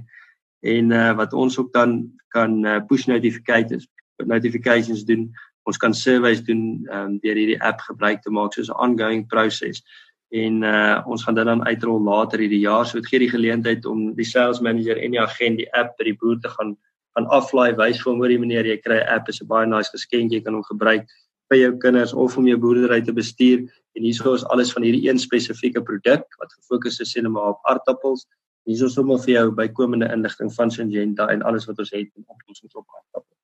[0.62, 3.88] En uh, wat ons ook dan kan uh, push notifications
[4.26, 5.30] notifications doen.
[5.62, 9.82] Ons kan surveys doen um, deur hierdie app gebruik te maak soos 'n ongoing proses.
[10.30, 12.86] En uh, ons gaan dit dan uitrol later hierdie jaar.
[12.86, 16.04] So dit gee die geleentheid om die sales manager en die agent die app by
[16.04, 16.76] die boer te gaan
[17.18, 19.66] gaan aflaai wys vir hom oor die manier jy kry 'n app is 'n baie
[19.66, 21.06] nice geskenk jy kan hom gebruik
[21.50, 23.66] vir jou kinders of om jou boerdery te bestuur.
[23.96, 27.60] En hierso is alles van hierdie een spesifieke produk wat gefokus is sien maar op
[27.64, 28.26] aardappels.
[28.66, 32.24] Hierso is sommer vir jou bykomende inligting van Syngenta en alles wat ons het in
[32.26, 33.38] oplossings op aardappels.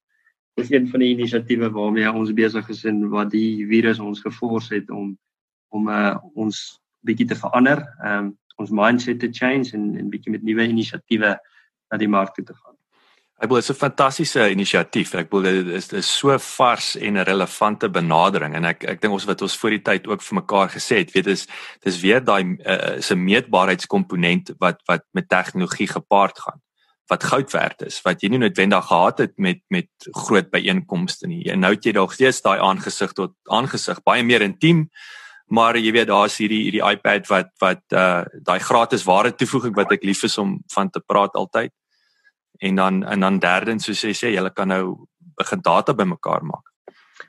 [0.56, 4.70] Dis een van die inisiatiewe waarmee ons besig is en wat die virus ons gefors
[4.70, 5.18] het om
[5.74, 10.42] om uh, ons bietjie te verander um, ons mindset te change en en bietjie met
[10.42, 11.34] nuwe inisiatiewe
[11.90, 12.73] na die mark toe te gaan
[13.34, 15.14] Ek bedoel dit is 'n fantastiese inisiatief.
[15.14, 19.12] Ek bedoel dit is is so vars en 'n relevante benadering en ek ek dink
[19.12, 21.46] ons wat ons voor die tyd ook vir mekaar gesê het, weet dis
[21.82, 26.60] dis weer daai uh, is 'n meetbaarheidskomponent wat wat met tegnologie gepaard gaan
[27.10, 31.50] wat goud werd is wat jy nie noodwendig gehad het met met groot byeenkomste nie.
[31.50, 34.88] En nou het jy dalk steeds daai aangesig tot aangesig baie meer intiem.
[35.46, 39.92] Maar jy weet daar's hierdie hierdie iPad wat wat uh daai gratis ware toevoeging wat
[39.92, 41.72] ek lief is om van te praat altyd
[42.60, 46.70] en dan en dan derdens soos jy sê jy kan nou begin data bymekaar maak.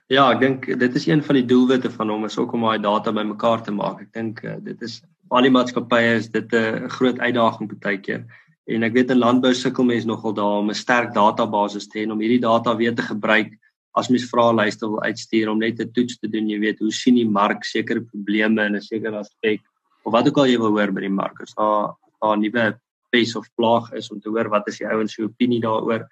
[0.08, 2.82] Ja, ek dink dit is een van die doelwitte van hom is ook om daai
[2.82, 4.02] data bymekaar te maak.
[4.02, 5.02] Ek dink uh, dit is
[5.34, 8.26] al die maatskappye is dit 'n groot uitdaging baie keer.
[8.68, 12.12] En ek weet in landbou sukkel mense nogal daar om 'n sterk database te hê
[12.12, 13.54] om hierdie data weer te gebruik
[13.96, 17.16] as mens vraelyste wil uitstuur om net 'n toets te doen, jy weet, hoe sien
[17.16, 19.62] die mark sekere probleme in 'n sekere aspek
[20.04, 21.42] of wat ook al jy wil hoor by die mark.
[21.42, 22.80] As daar daar nuwe
[23.16, 26.04] pes of plaag is om te hoor wat is die ouens se opinie daaroor.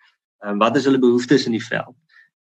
[0.44, 1.96] Ehm um, wat is hulle behoeftes in die veld?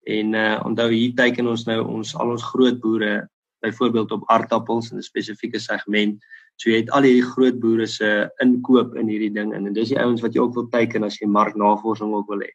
[0.03, 3.27] En uh onthou hier teiken ons nou ons al ons groot boere
[3.59, 6.23] byvoorbeeld op aardappels in 'n spesifieke segment.
[6.55, 9.89] So jy het al hierdie groot boere se inkoop in hierdie ding en, en dis
[9.89, 12.51] die ouens wat jy ook wil teiken as jy marknavorsing ook wil hê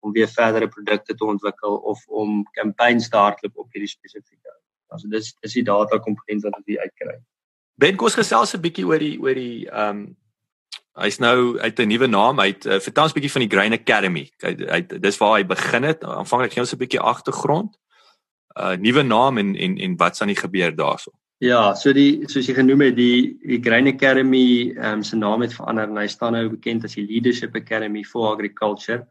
[0.00, 4.54] om weer verdere produkte te ontwikkel of om campaigns te hardloop op hierdie spesifieke.
[4.88, 7.18] Also dis dis die data komponent wat ons hier uitkry.
[7.80, 10.16] Ben kos gesels 'n bietjie oor die oor die ehm um,
[10.98, 12.38] Hy's nou uit 'n nuwe naam.
[12.38, 14.30] Hy het uh, vertel ons 'n bietjie van die Grain Academy.
[14.42, 16.04] Hy, hy dis waar hy begin het.
[16.04, 17.76] Aanvanklik gee ons 'n bietjie agtergrond.
[18.58, 21.12] uh, Nuwe naam en en en wat's aan die gebeur daarso.
[21.40, 25.40] Ja, so die soos jy genoem het, die die Grain Academy, ehm um, se naam
[25.40, 29.06] het verander en hy staan nou bekend as die Leadership Academy for Agriculture.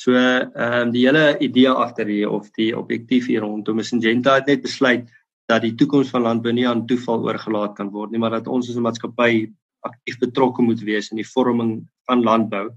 [0.00, 4.46] So ehm um, die hele idee agter hier of die objektief hier rondom Syngenta het
[4.46, 5.06] net besluit
[5.46, 8.68] dat die toekoms van landbou nie aan toeval oorgelaat kan word nie, maar dat ons
[8.70, 9.50] as 'n maatskappy
[9.86, 12.68] aktief betrokke moet wees in die vorming van landbou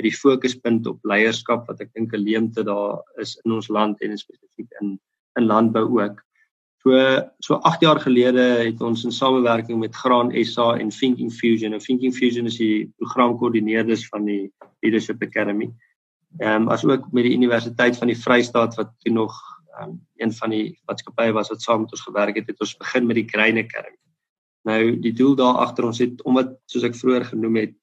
[0.00, 4.00] met die fokuspunt op leierskap wat ek dink 'n leemte daar is in ons land
[4.00, 4.98] en spesifiek in
[5.38, 6.22] in landbou ook.
[6.82, 6.90] So
[7.44, 11.72] so 8 jaar gelede het ons in samewerking met Graan SA en Thinking Fusion.
[11.72, 15.70] En Thinking Fusion is die programkoördineerders van die Leadership Academy.
[16.38, 19.36] Ehm um, as ook met die Universiteit van die Vrystaat wat toe nog
[19.82, 23.06] um, een van die maatskappye was wat saam met ons gewerk het, het ons begin
[23.06, 23.96] met die Grain Academy.
[24.68, 27.76] Nou die doel daar agter ons het omdat soos ek vroeër genoem het,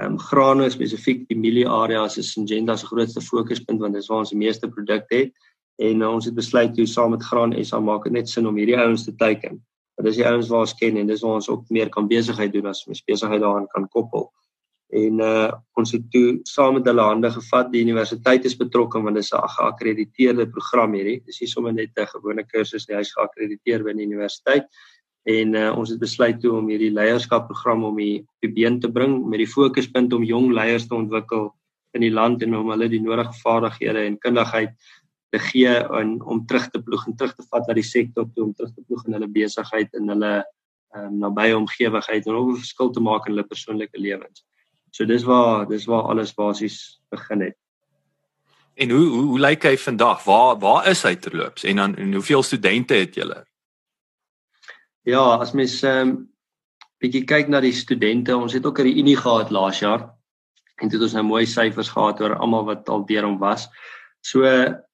[0.00, 4.08] ehm um, grane spesifiek die mielie areas is Syngenta se grootste fokuspunt want dit is
[4.08, 5.32] waar ons die meeste produkte het
[5.80, 8.56] en uh, ons het besluit toe saam met Graan SA maak dit net sin om
[8.60, 9.58] hierdie ouens te teiken.
[9.96, 12.52] Want dis die ouens waar ons ken en dis waar ons ook meer kan besigheid
[12.52, 14.28] doen as ons besigheid daaraan kan koppel.
[14.92, 17.70] En uh ons het toe saam met hulle hande gevat.
[17.72, 21.22] Die universiteit is betrokke want dit is 'n geakkrediteerde program hierdie.
[21.24, 24.66] Dis nie sommer net 'n gewone kursus nie, hy's geakkrediteer by die universiteit.
[25.28, 28.88] En uh ons het besluit toe om hierdie leierskapprogram om die op die been te
[28.88, 31.50] bring met die fokuspunt om jong leiers te ontwikkel
[31.92, 34.72] in die land en om hulle die nodige vaardighede en kundigheid
[35.30, 38.48] te gee en om terug te ploeg en terug te vat na die sektor toe
[38.48, 40.32] om terug te ploeg in hulle besigheid en hulle
[40.96, 44.44] um, nabye omgewigheid en ook 'n verskil te maak in hulle persoonlike lewens.
[44.90, 47.56] So dis waar dis waar alles basies begin het.
[48.74, 50.24] En hoe hoe, hoe lyk hy vandag?
[50.24, 51.64] Waar waar is hy terloops?
[51.64, 53.46] En dan en hoeveel studente het julle?
[55.10, 56.18] Ja, as mens ehm um,
[57.00, 60.02] bietjie kyk na die studente, ons het ook 'n reunie gehad laas jaar
[60.80, 63.66] en dit het ons nou mooi syfers gehad oor almal wat al deur hom was.
[64.20, 64.44] So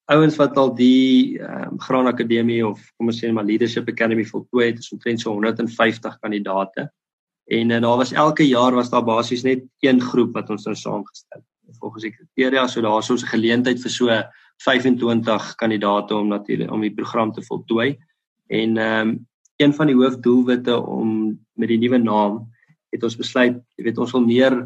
[0.09, 4.25] ouens wat al die ehm um, Graan Akademie of kom ons sê maar Leadership Academy
[4.25, 6.89] voltooi het, is omtrent so 150 kandidate.
[7.51, 10.75] En uh, daar was elke jaar was daar basies net een groep wat ons nou
[10.77, 11.77] saamgestel het.
[11.79, 14.23] Volgens die kriteria so daar is ons 'n geleentheid vir so
[14.65, 17.99] 25 kandidate om natuurlik om die program te voltooi.
[18.49, 19.27] En ehm um,
[19.57, 22.45] een van die hoofdoelwitte om met die nuwe naam
[22.93, 24.57] het ons besluit, jy weet ons wil meer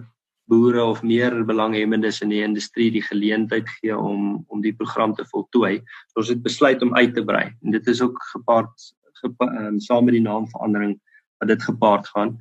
[0.50, 5.26] boere of meer belanghebbendes in die industrie die geleentheid gee om om die program te
[5.30, 5.78] voltooi.
[6.10, 9.78] So ons het besluit om uit te brei en dit is ook gepaard gepa, um,
[9.80, 10.96] saam met die naamverandering
[11.40, 12.34] wat dit gepaard gaan.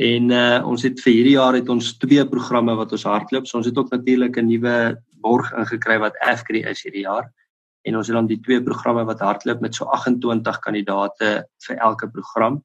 [0.00, 3.48] En uh ons het vir hierdie jaar het ons twee programme wat ons hardloop.
[3.48, 4.76] So ons het ook natuurlik 'n nuwe
[5.20, 7.32] borg ingekry wat Afcre is hierdie jaar.
[7.82, 11.30] En ons het dan die twee programme wat hardloop met so 28 kandidate
[11.66, 12.60] vir elke program.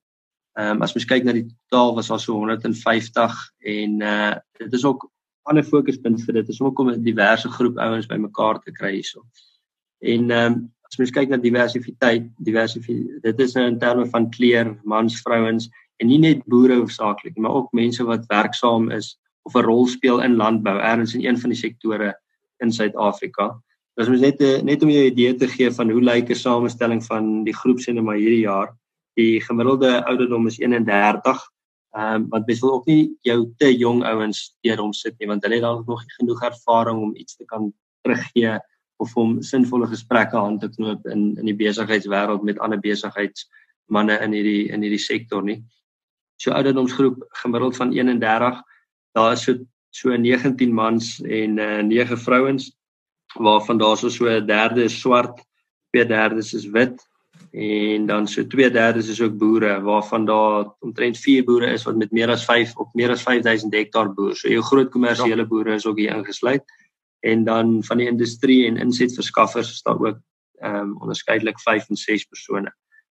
[0.59, 3.33] Ehm um, as mens kyk na die totaal was daar so 150
[3.75, 7.49] en uh dit is ook 'n ander fokuspunt vir dit is ook om 'n diverse
[7.49, 9.25] groep ouens bymekaar te kry hierso.
[9.99, 14.29] En ehm um, as mens kyk na diversiteit, diversiteit dit is nou in terme van
[14.31, 19.55] kleur, mans, vrouens en nie net boere hoofsaaklik, maar ook mense wat werksaam is of
[19.55, 22.15] 'n rol speel in landbou, ergens in een van die sektore
[22.59, 23.61] in Suid-Afrika.
[23.95, 27.03] Dis mens net net om jou 'n idee te gee van hoe lyk 'n samestelling
[27.03, 28.75] van die groepsinema hierdie jaar
[29.15, 31.39] die gemiddelde ouderdom is 31.
[31.95, 35.27] Ehm um, want mens wil ook nie jou te jong ouens deur hom sit nie
[35.27, 38.59] want hulle het dalk nog nie genoeg ervaring om iets te kan teruggee
[38.97, 44.35] of om sinvolle gesprekke aan te knoop in in die besigheidswêreld met ander besigheidsmanne in
[44.35, 45.63] hierdie in hierdie sektor nie.
[46.35, 48.61] So ouderdomsgroep gemiddeld van 31.
[49.15, 49.55] Daar is so
[49.89, 52.75] so 19 mans en uh, 9 vrouens
[53.37, 55.43] waarvan daar so so 'n derde is swart,
[55.91, 57.07] twee derdes is wit
[57.55, 62.11] en dan so 2/3 is ook boere waarvan daar omtrent 4 boere is wat met
[62.11, 64.35] meer as 5 op meer as 5000 hektaar boer.
[64.35, 65.47] So jou groot kommersiële ja.
[65.47, 66.63] boere is ook hier ingesluit.
[67.19, 70.19] En dan van die industrie en insetverskaffers is daar ook
[70.59, 72.73] ehm um, onderskeidelik 5 en 6 persone.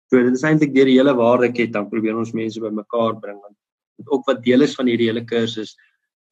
[0.07, 3.57] So dit is eintlik deur die hele waardeketting dan probeer ons mense bymekaar bring want
[4.05, 5.77] ook wat deel is van hierdie hele kursus is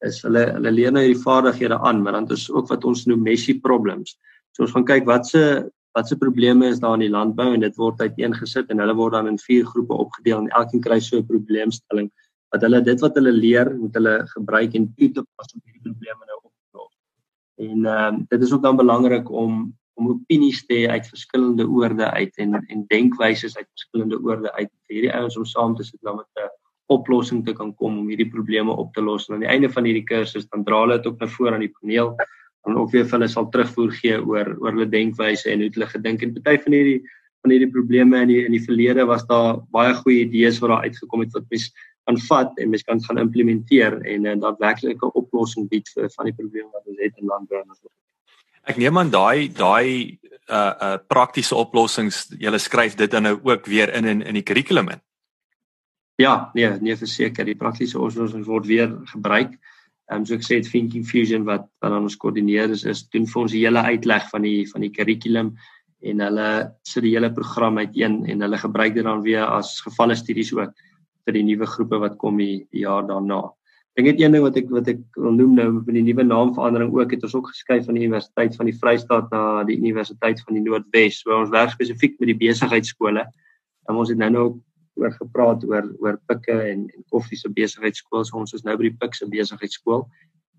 [0.01, 3.59] hulle hulle leer nou hierdie vaardighede aan, maar dan is ook wat ons noem messy
[3.59, 4.17] problems.
[4.51, 7.61] So ons gaan kyk wat se wat se probleme is daar in die landbou en
[7.63, 11.17] dit word uiteengesit en hulle word dan in vier groepe opgedeel en elkeen kry so
[11.17, 12.11] 'n probleemstelling
[12.51, 15.85] wat hulle dit wat hulle leer moet hulle gebruik en toe te pas om hierdie
[15.87, 16.93] probleme nou op te los.
[17.57, 22.11] En ehm um, dit is ook dan belangrik om om opinies te uit verskillende oorde
[22.11, 26.15] uit en en denkwyses uit verskillende oorde uit hierdie ouens om saam te sit om
[26.15, 26.51] met 'n
[26.93, 29.27] oplossing te kan kom om hierdie probleme op te los.
[29.27, 31.65] En aan die einde van hierdie kursus dan dra hulle dit ook na vore aan
[31.65, 32.15] die paneel
[32.65, 35.89] en ook weer vir hulle sal terugvoer gee oor oor hulle denkwyse en hoe hulle
[35.91, 36.99] gedink en party van hierdie
[37.45, 40.87] van hierdie probleme in die in die verlede was daar baie goeie idees wat daar
[40.89, 41.69] uitgekom het wat mens
[42.05, 46.25] kan vat en mens kan gaan implementeer en 'n uh, daadwerklike oplossing bied vir van
[46.29, 47.63] die probleme wat ons het in landbou.
[48.65, 50.17] Ek neem aan daai daai
[50.49, 54.45] uh uh praktiese oplossings jy skryf dit dan nou ook weer in in in die
[54.45, 55.01] kurrikulum in.
[56.15, 59.57] Ja, nee, nee verseker, die praktiese oplossings word weer gebruik.
[60.07, 63.03] Ehm um, so ek sê dit Thinking Fusion wat wat dan ons koördineer is, is
[63.11, 65.49] doen vir ons die hele uitleg van die van die kurrikulum
[66.05, 66.49] en hulle
[66.87, 70.71] sit die hele program uiteen en hulle gebruik dit dan weer as gevalle studies ook
[71.25, 73.41] vir die nuwe groepe wat kom die, die jaar daarna.
[73.97, 76.93] Dink net een ding wat ek wat ek wil noem nou met die nuwe naamverandering
[76.95, 80.59] ook het ons ook geskuif van die Universiteit van die Vrystaat na die Universiteit van
[80.59, 81.23] die Noordwes.
[81.25, 83.25] So ons werk spesifiek met die besigheidskole
[83.85, 84.45] En ons het nou nou
[84.95, 88.25] oor gepraat oor oor pikke en en koffie se besigheidskool.
[88.25, 90.05] So ons is nou by die pik se besigheidskool.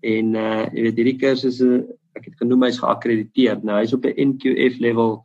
[0.01, 1.85] En uh jy weet hierdie kursus is
[2.17, 3.63] ek het genoem hy's geakkrediteer.
[3.63, 5.23] Nou hy's op 'n NQF level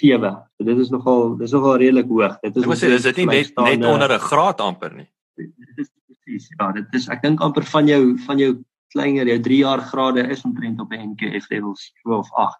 [0.00, 0.32] 7.
[0.56, 2.38] So dit is nogal dis nogal redelik hoog.
[2.42, 5.08] Dit is Dis dit nie net net onder 'n graad amper nie.
[5.36, 5.90] Dit is
[6.24, 6.48] presies.
[6.58, 8.52] Ja, dit is ek dink amper van jou van jou
[8.94, 12.58] kleiner jou 3 jaar grade is omtrent op 'n NQF level 7 of 8.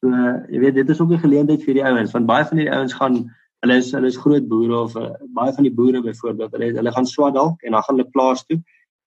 [0.00, 2.56] So uh, jy weet dit is ook 'n geleentheid vir die ouens want baie van
[2.56, 3.30] die ouens gaan
[3.62, 6.94] hulle is hulle is groot boere of uh, baie van die boere byvoorbeeld hulle hulle
[6.96, 8.58] gaan swat dalk en dan gaan hulle plaas toe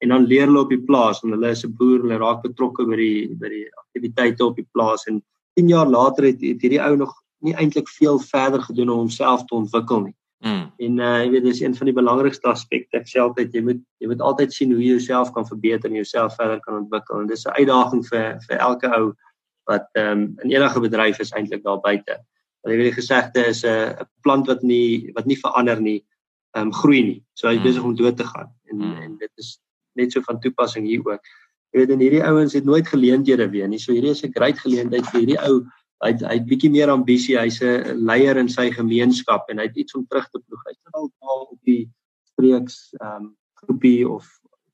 [0.03, 2.85] en dan leer hulle op die plaas en hulle is 'n boer hulle raak betrokke
[2.89, 5.21] by die by die aktiwiteite op die plaas en
[5.59, 7.13] 10 jaar later het, het hierdie ou nog
[7.45, 10.15] nie eintlik veel verder gedoen om homself te ontwikkel nie.
[10.45, 10.65] Mm.
[10.77, 12.99] En uh, jy weet dis een van die belangrikste aspekte.
[12.99, 15.95] Ek sê altyd jy moet jy moet altyd sien hoe jy jouself kan verbeter en
[16.01, 19.13] jouself verder kan ontwikkel en dis 'n uitdaging vir vir elke ou
[19.69, 22.19] wat ehm um, in enige bedryf is eintlik daar buite.
[22.65, 25.81] Want jy weet die gesegde is 'n uh, 'n plant wat nie wat nie verander
[25.81, 25.99] nie,
[26.57, 27.19] ehm um, groei nie.
[27.37, 27.67] So hy is mm.
[27.67, 28.49] besig om dood te gaan.
[28.71, 29.01] En mm.
[29.05, 29.59] en dit is
[29.93, 31.21] net so van toepassing hier ook.
[31.71, 33.79] Jy weet en hierdie ouens het nooit geleenthede weer nie.
[33.79, 35.61] So hierdie is 'n groot geleentheid vir hierdie ou.
[36.03, 37.37] Hy hy het bietjie meer ambisie.
[37.37, 40.65] Hy's 'n leier in sy gemeenskap en hy het iets om terug te ploeg.
[40.65, 41.85] Hy sit al op die
[42.33, 44.25] streeks ehm um, groepie of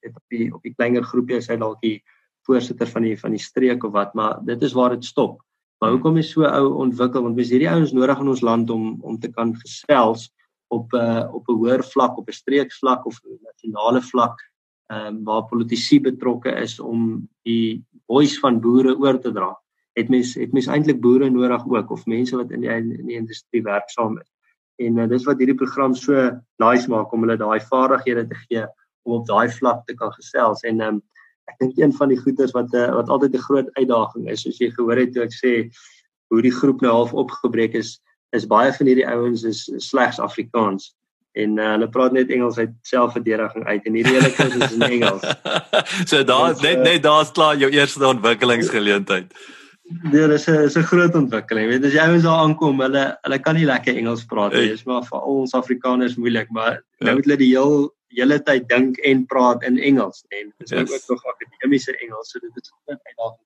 [0.01, 2.01] het op die op die kleiner groepie is hy dalk die
[2.47, 5.41] voorsitter van die van die streek of wat, maar dit is waar dit stop.
[5.81, 8.99] Maar hoekom is so ou ontwikkel want mens hierdie ouens nodig in ons land om
[9.01, 10.27] om te kan gesels
[10.69, 14.37] op 'n uh, op 'n hoër vlak, op 'n streeksvlak of nasionale vlak,
[14.93, 19.57] ehm um, waar politici betrokke is om die voice van boere oor te dra.
[19.97, 23.17] Het mens het mens eintlik boere nodig ook of mense wat in die in die
[23.17, 24.29] industrie werksaam is.
[24.75, 26.13] En uh, dis wat hierdie program so
[26.57, 28.65] nice maak om hulle daai vaardighede te gee
[29.01, 31.01] om op daai vlak te kan gesels en ehm um,
[31.51, 34.61] ek dink een van die goeters wat uh, wat altyd 'n groot uitdaging is, soos
[34.63, 35.53] jy gehoor het toe ek sê
[36.31, 37.99] hoe die groep nou half opgebreek is,
[38.31, 40.93] is baie van hierdie ouens is slegs Afrikaans
[41.39, 44.87] en uh, hulle praat net Engels uit selfverdediging uit en hierdie hele kursus is in
[44.87, 45.23] Engels.
[46.11, 49.31] so daar net uh, net daar's klaar jou eerste ontwikkelingsgeleentheid.
[50.11, 51.67] Ja, dis 'n is 'n groot ontwikkeling.
[51.69, 54.69] Weet as jy ouens daar aankom, hulle hulle kan nie lekker Engels praat nie.
[54.69, 57.05] Dis maar vir ons Afrikaners moeilik, maar ja.
[57.05, 60.75] nou moet hulle die heel hele tyd dink en praat in Engels en dit is
[60.75, 60.91] yes.
[60.91, 63.45] ook nog akademiese Engels so dit is 'n uitdaging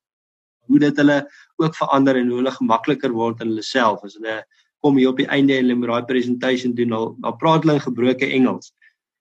[0.66, 1.18] hoe dit hulle
[1.62, 4.44] ook verander en hoe hulle gemakliker word in hulle self as hulle
[4.82, 7.78] kom hier op die einde en hulle moet daai presentation doen al al praat hulle
[7.78, 8.74] in gebroke Engels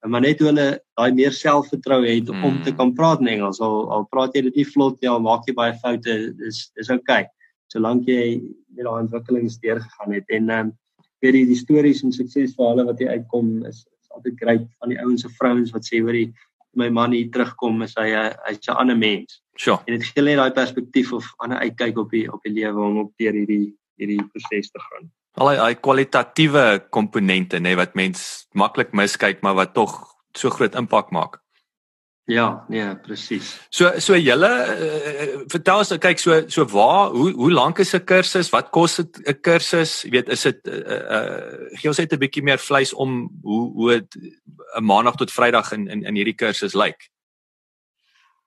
[0.09, 0.67] maar net hoe hulle
[0.99, 2.45] daai meer selfvertroue het mm.
[2.45, 2.79] om te hmm.
[2.79, 5.55] kan praat in Engels al al praat jy dit nie vlot nie al maak jy
[5.57, 7.25] baie foute dis dis oukei
[7.73, 8.41] solank jy
[8.77, 10.73] met daai ontwikkelings deurgegaan het en ehm um,
[11.25, 15.25] weet jy die stories en suksesverhale wat jy uitkom is altyd great van die ouens
[15.25, 16.19] se vrouens wat sê hoor
[16.79, 19.41] my man hier terugkom is hy hy's 'n ander mens.
[19.57, 19.79] Sure.
[19.87, 22.99] En dit gee net daai perspektief of ander uitkyk op die op die lewe om
[22.99, 25.11] op deur hierdie hierdie proses te gaan.
[25.35, 29.97] Al hy hy kwalitatiewe komponente nê wat mens maklik miskyk maar wat tog
[30.35, 31.41] so groot impak maak.
[32.27, 33.51] Ja, nee, presies.
[33.69, 38.01] So so julle uh, vertel as kyk so so waar hoe hoe lank is 'n
[38.01, 38.49] kursus?
[38.51, 40.05] Wat kos 'n kursus?
[40.05, 43.73] Jy weet, is dit uh, uh gee ons net 'n bietjie meer vleis om hoe
[43.75, 47.11] hoe 'n maandag tot Vrydag in in in hierdie kursus lyk.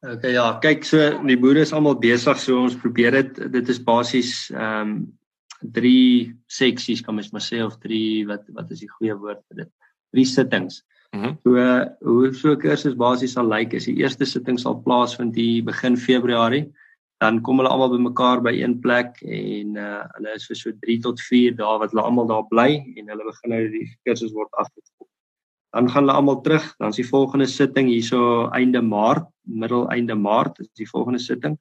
[0.01, 3.83] Okay, ja, kyk so die boere is almal besig so ons probeer dit dit is
[3.83, 5.17] basies ehm um,
[5.61, 9.63] drie seksies kan mens maar sê of drie wat wat is die goeie woord vir
[9.63, 9.71] dit?
[10.13, 10.83] Drie sittings.
[11.15, 11.37] Mm -hmm.
[11.43, 11.51] So
[12.05, 15.97] hoe so 'n kursus basies sal lyk is die eerste sitting sal plaasvind hier begin
[15.97, 16.71] Februarie.
[17.19, 20.99] Dan kom hulle almal bymekaar by een plek en uh, hulle is vir so 3
[20.99, 24.51] tot 4 dae wat hulle almal daar bly en hulle begin nou die kursus word
[24.51, 25.07] afgekom.
[25.73, 30.15] Dan gaan hulle almal terug, dan is die volgende sitting hierso einde Maart, middel einde
[30.15, 31.57] Maart is die volgende sitting.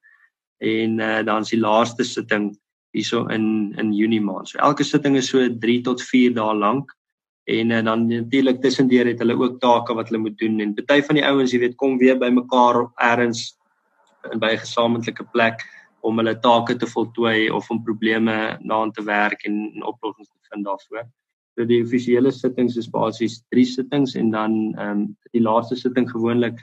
[0.61, 2.53] En uh, dan is die laaste sitting
[2.93, 4.49] hierso in in Junie maand.
[4.49, 6.93] So elke sitting is so 3 tot 4 dae lank
[7.47, 11.03] en uh, dan natuurlik tussendeur het hulle ook take wat hulle moet doen en party
[11.09, 13.53] van die ouens jy weet kom weer by mekaar eers
[14.33, 15.63] in by 'n gesamentlike plek
[16.01, 20.29] om hulle take te voltooi of om probleme na aan te werk en, en oplossings
[20.29, 21.07] te vind daarvoor.
[21.57, 26.11] So die offisiële sittings is basies 3 sittings en dan ehm um, die laaste sitting
[26.11, 26.59] gewoonlik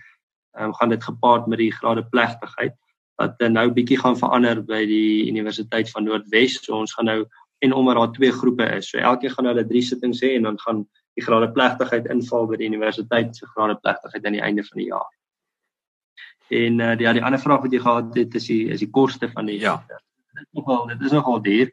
[0.57, 2.75] ehm um, gaan dit gepaard met die grade plegtigheid
[3.21, 6.59] wat nou bietjie gaan verander by die Universiteit van Noordwes.
[6.63, 7.19] So ons gaan nou
[7.63, 8.89] en omdat daar twee groepe is.
[8.89, 10.83] So elkeen gaan hulle drie sittings hê en dan gaan
[11.13, 14.89] die grade plegtigheid inval by die universiteit se grade plegtigheid aan die einde van die
[14.89, 15.11] jaar.
[16.53, 18.91] En uh, die ja, die ander vraag wat jy gehad het is die is die
[18.91, 19.77] koste van die ja.
[19.87, 21.71] Dit is nogal dit is nogal duur.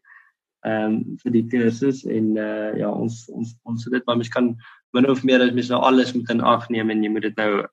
[0.60, 4.54] Ehm um, vir die kursus en uh, ja ons ons ons dit maar mens kan
[4.92, 7.40] min of meer as mens nou alles moet in ag neem en jy moet dit
[7.40, 7.64] nou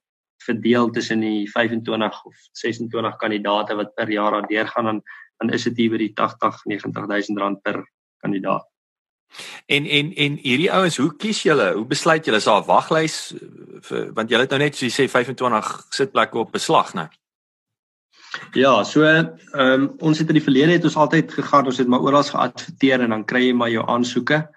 [0.44, 5.02] verdeel tussen die 25 of 26 kandidate wat per jaar daar deurgaan dan
[5.38, 7.84] dan is dit hier by die 80 90000 rand per
[8.18, 8.66] kandidaat.
[9.66, 11.72] En en en hierdie ouens, hoe kies julle?
[11.76, 13.34] Hoe besluit julle is daar 'n waglys
[13.80, 17.08] vir want julle het nou net soos jy sê 25 sitplekke op beslag, né?
[18.52, 21.88] Ja, so ehm um, ons het in die verlede het ons altyd gegaan, ons het
[21.88, 24.48] maar oral geadverteer en dan kry jy maar jou aansoeke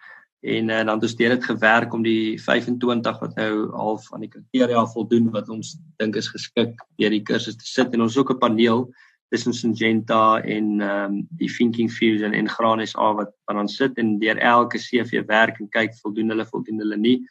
[0.42, 4.30] en uh, dan het ons dit gewerk om die 25 wat nou half aan die
[4.30, 8.32] kriteria voldoen wat ons dink is geskik deur die kursus te sit en ons ook
[8.34, 8.90] 'n paneel
[9.32, 13.98] tussen Syngenta en ehm um, die Thinking Fusion en Granis A wat wat dan sit
[13.98, 17.22] en deur elke CV werk en kyk voldoen hulle voldoen hulle nie.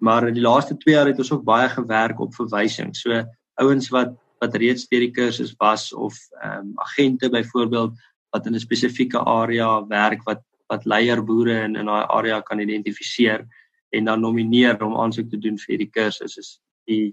[0.00, 2.96] Maar in die laaste 2 jaar het ons ook baie gewerk op verwysing.
[2.96, 3.24] So
[3.60, 8.00] ouens wat wat reeds deur die kursus was of ehm um, agente byvoorbeeld
[8.32, 10.40] wat in 'n spesifieke area werk wat
[10.72, 13.44] wat leierboere in in daai area kan identifiseer
[13.92, 16.54] en dan nomineer om aansoek te doen vir die kursus is
[16.90, 17.04] die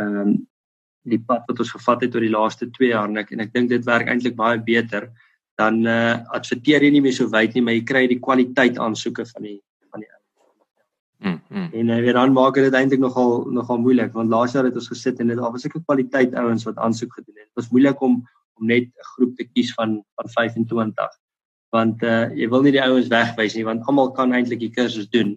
[0.00, 0.32] ehm um,
[1.12, 3.52] die pad wat ons gevat het oor die laaste 2 jaar en ek en ek
[3.56, 5.10] dink dit werk eintlik baie beter
[5.58, 8.78] dan eh uh, adverteer jy nie meer so wyd nie maar jy kry die kwaliteit
[8.78, 9.58] aansoeke van die
[9.90, 10.10] van die
[11.22, 11.68] Mm, mm.
[11.72, 14.88] En uh, weer dan maak dit eintlik nogal nogal moeilik want laas jaar het ons
[14.90, 17.46] gesit en dit al was ek 'n kwaliteit ouens wat aansoek gedoen het.
[17.46, 18.16] Dit was moeilik om
[18.58, 21.14] om net 'n groep te kies van van 25
[21.72, 25.08] want uh, jy wil nie die ouens wegwys nie want almal kan eintlik die kursus
[25.12, 25.36] doen.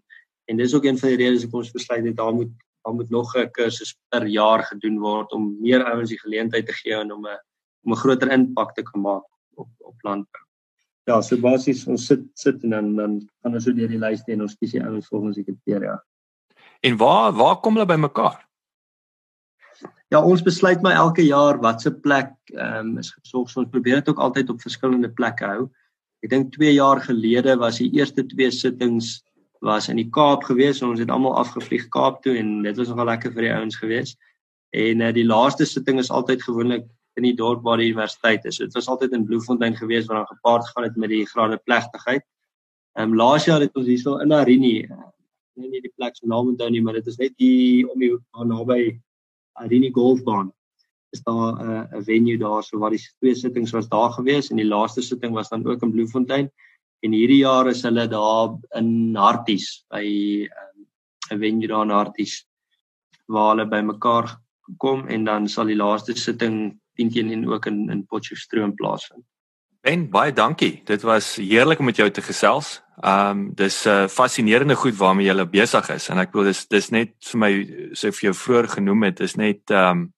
[0.51, 2.51] En dis ook een van die redes hoekom ons besluit het daar moet
[2.85, 6.73] daar moet nog 'n kursus per jaar gedoen word om meer ouens die geleentheid te
[6.73, 7.39] gee en om 'n
[7.85, 9.25] om 'n groter impak te kan maak
[9.55, 10.43] op op landbou.
[11.05, 14.31] Ja, so basies ons sit sit en dan dan gaan ons so deur die lyste
[14.31, 16.03] en ons kies die ouens volgens die kriteria.
[16.81, 18.45] En waar waar kom hulle bymekaar?
[20.09, 23.55] Ja, ons besluit maar elke jaar watse plek ehm um, is gesorg.
[23.57, 25.69] Ons probeer dit ook altyd op verskillende plekke hou.
[26.25, 29.19] Ek dink 2 jaar gelede was die eerste twee sittings
[29.61, 30.81] was in die Kaap gewees.
[30.81, 34.15] Ons het almal afgevlieg Kaap toe en dit was nogal lekker vir die ouens gewees.
[34.73, 36.87] En uh, die laaste sitting is altyd gewoonlik
[37.21, 38.57] in die dorp waar die universiteit is.
[38.57, 42.25] Dit was altyd in Bloemfontein gewees waar dan gepaard gegaan het met die grade plegtigheid.
[42.97, 44.97] Ehm um, laas jaar het ons hierso in Arini, uh,
[45.61, 48.15] nee nie die plek se naam onthou nie, maar dit is net hier om die
[48.49, 48.81] naby
[49.61, 50.49] Arini golfbaan.
[51.15, 54.51] Is daar 'n uh, 'n venue daar so waar die twee sittings was daar gewees
[54.51, 56.49] en die laaste sitting was dan ook in Bloemfontein.
[57.03, 60.03] En hierdie jaar is hulle daar in Harties by
[60.49, 60.81] ehm,
[61.29, 62.45] 'n um, venue daar in Harties
[63.25, 64.37] waar hulle bymekaar
[64.77, 69.23] kom en dan sal die laaste sitting 10 teen 1 ook in in Potchefstroom plaasvind.
[69.85, 70.81] Ben, baie dankie.
[70.85, 72.81] Dit was heerlik om met jou te gesels.
[73.03, 76.67] Ehm um, dis 'n uh, fascinerende goed waarmee jy besig is en ek wil dis
[76.67, 77.51] dis net vir my
[77.93, 80.13] so vir jou vroeër genoem het, is net ehm um,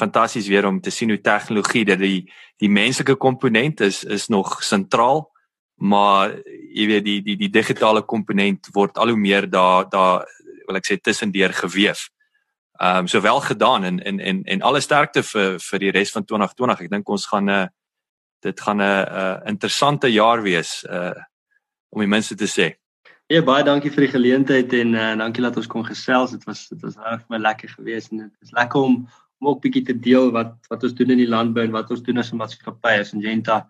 [0.00, 2.24] fantasties weer om te sien hoe tegnologie dat die
[2.60, 5.24] die menslike komponent is is nog sentraal,
[5.80, 6.34] maar
[6.74, 10.26] jy weet die die die digitale komponent word al hoe meer daar daar
[10.66, 12.08] wil ek sê tussendeur geweef.
[12.80, 16.12] Ehm um, so wel gedaan en en en en alle sterkte vir vir die res
[16.12, 16.84] van 2020.
[16.86, 17.66] Ek dink ons gaan 'n uh,
[18.40, 21.14] dit gaan 'n uh, uh, interessante jaar wees uh
[21.90, 22.76] om die mense te sê.
[23.26, 26.30] Ja, baie dankie vir die geleentheid en uh, dankie dat ons kon gesels.
[26.30, 29.08] Dit was dit was regtig my lekker geweest en dit is lekker om
[29.40, 32.02] om ook bietjie te deel wat wat ons doen in die landbou en wat ons
[32.06, 33.66] doen as 'n maatskappy as Ingenta.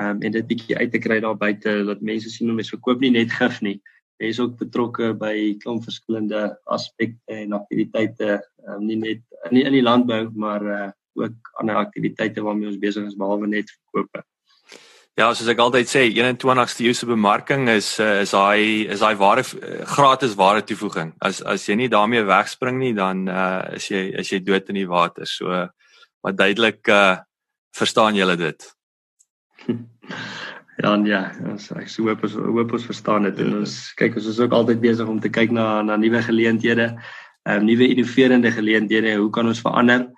[0.00, 2.76] Ehm um, en dit bietjie uit te kry daar buite dat mense sien hoe mense
[2.76, 3.80] verkoop nie net gif nie
[4.22, 8.38] is ook betrokke by klomp verskillende aspekte en aktiwiteite
[8.68, 12.80] um, nie net in die, in die landbou maar uh, ook ander aktiwiteite waarmee ons
[12.80, 14.22] besig is behalwe net verkope.
[15.20, 19.42] Ja, soos ek altyd sê, 21ste eeuse bemarking is uh, is hy is hy ware
[19.44, 21.12] uh, gratis ware toevoeging.
[21.20, 24.80] As as jy nie daarmee wegspring nie, dan uh, is jy is jy dood in
[24.80, 25.28] die water.
[25.28, 25.66] So
[26.24, 27.20] wat duidelik uh,
[27.76, 28.70] verstaan julle dit.
[30.82, 33.58] Ja, ja, ons ek so hoop ons hoop ons verstaan dit en ja.
[33.60, 36.88] ons kyk ons is ook altyd besig om te kyk na na nuwe geleenthede,
[37.44, 40.08] ehm um, nuwe innoverende geleenthede, hoe kan ons verander?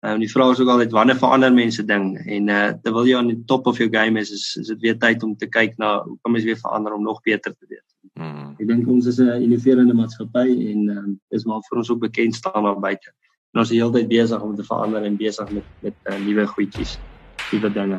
[0.00, 3.06] Ehm um, die vraag is ook altyd wanneer verander mense ding en eh uh, terwyl
[3.06, 5.48] jy aan die top of your game is, is is dit weer tyd om te
[5.48, 7.88] kyk na hoe kan mens weer verander om nog beter te wees.
[8.14, 8.54] Mm.
[8.58, 12.00] Ek dink ons is 'n innoverende maatskappy en ehm um, is maar vir ons ook
[12.06, 13.10] bekend staan daar buite.
[13.52, 16.98] En ons is heeltyd besig om te verander en besig met met uh, nuwe goedjies,
[17.52, 17.98] nuwe dinge.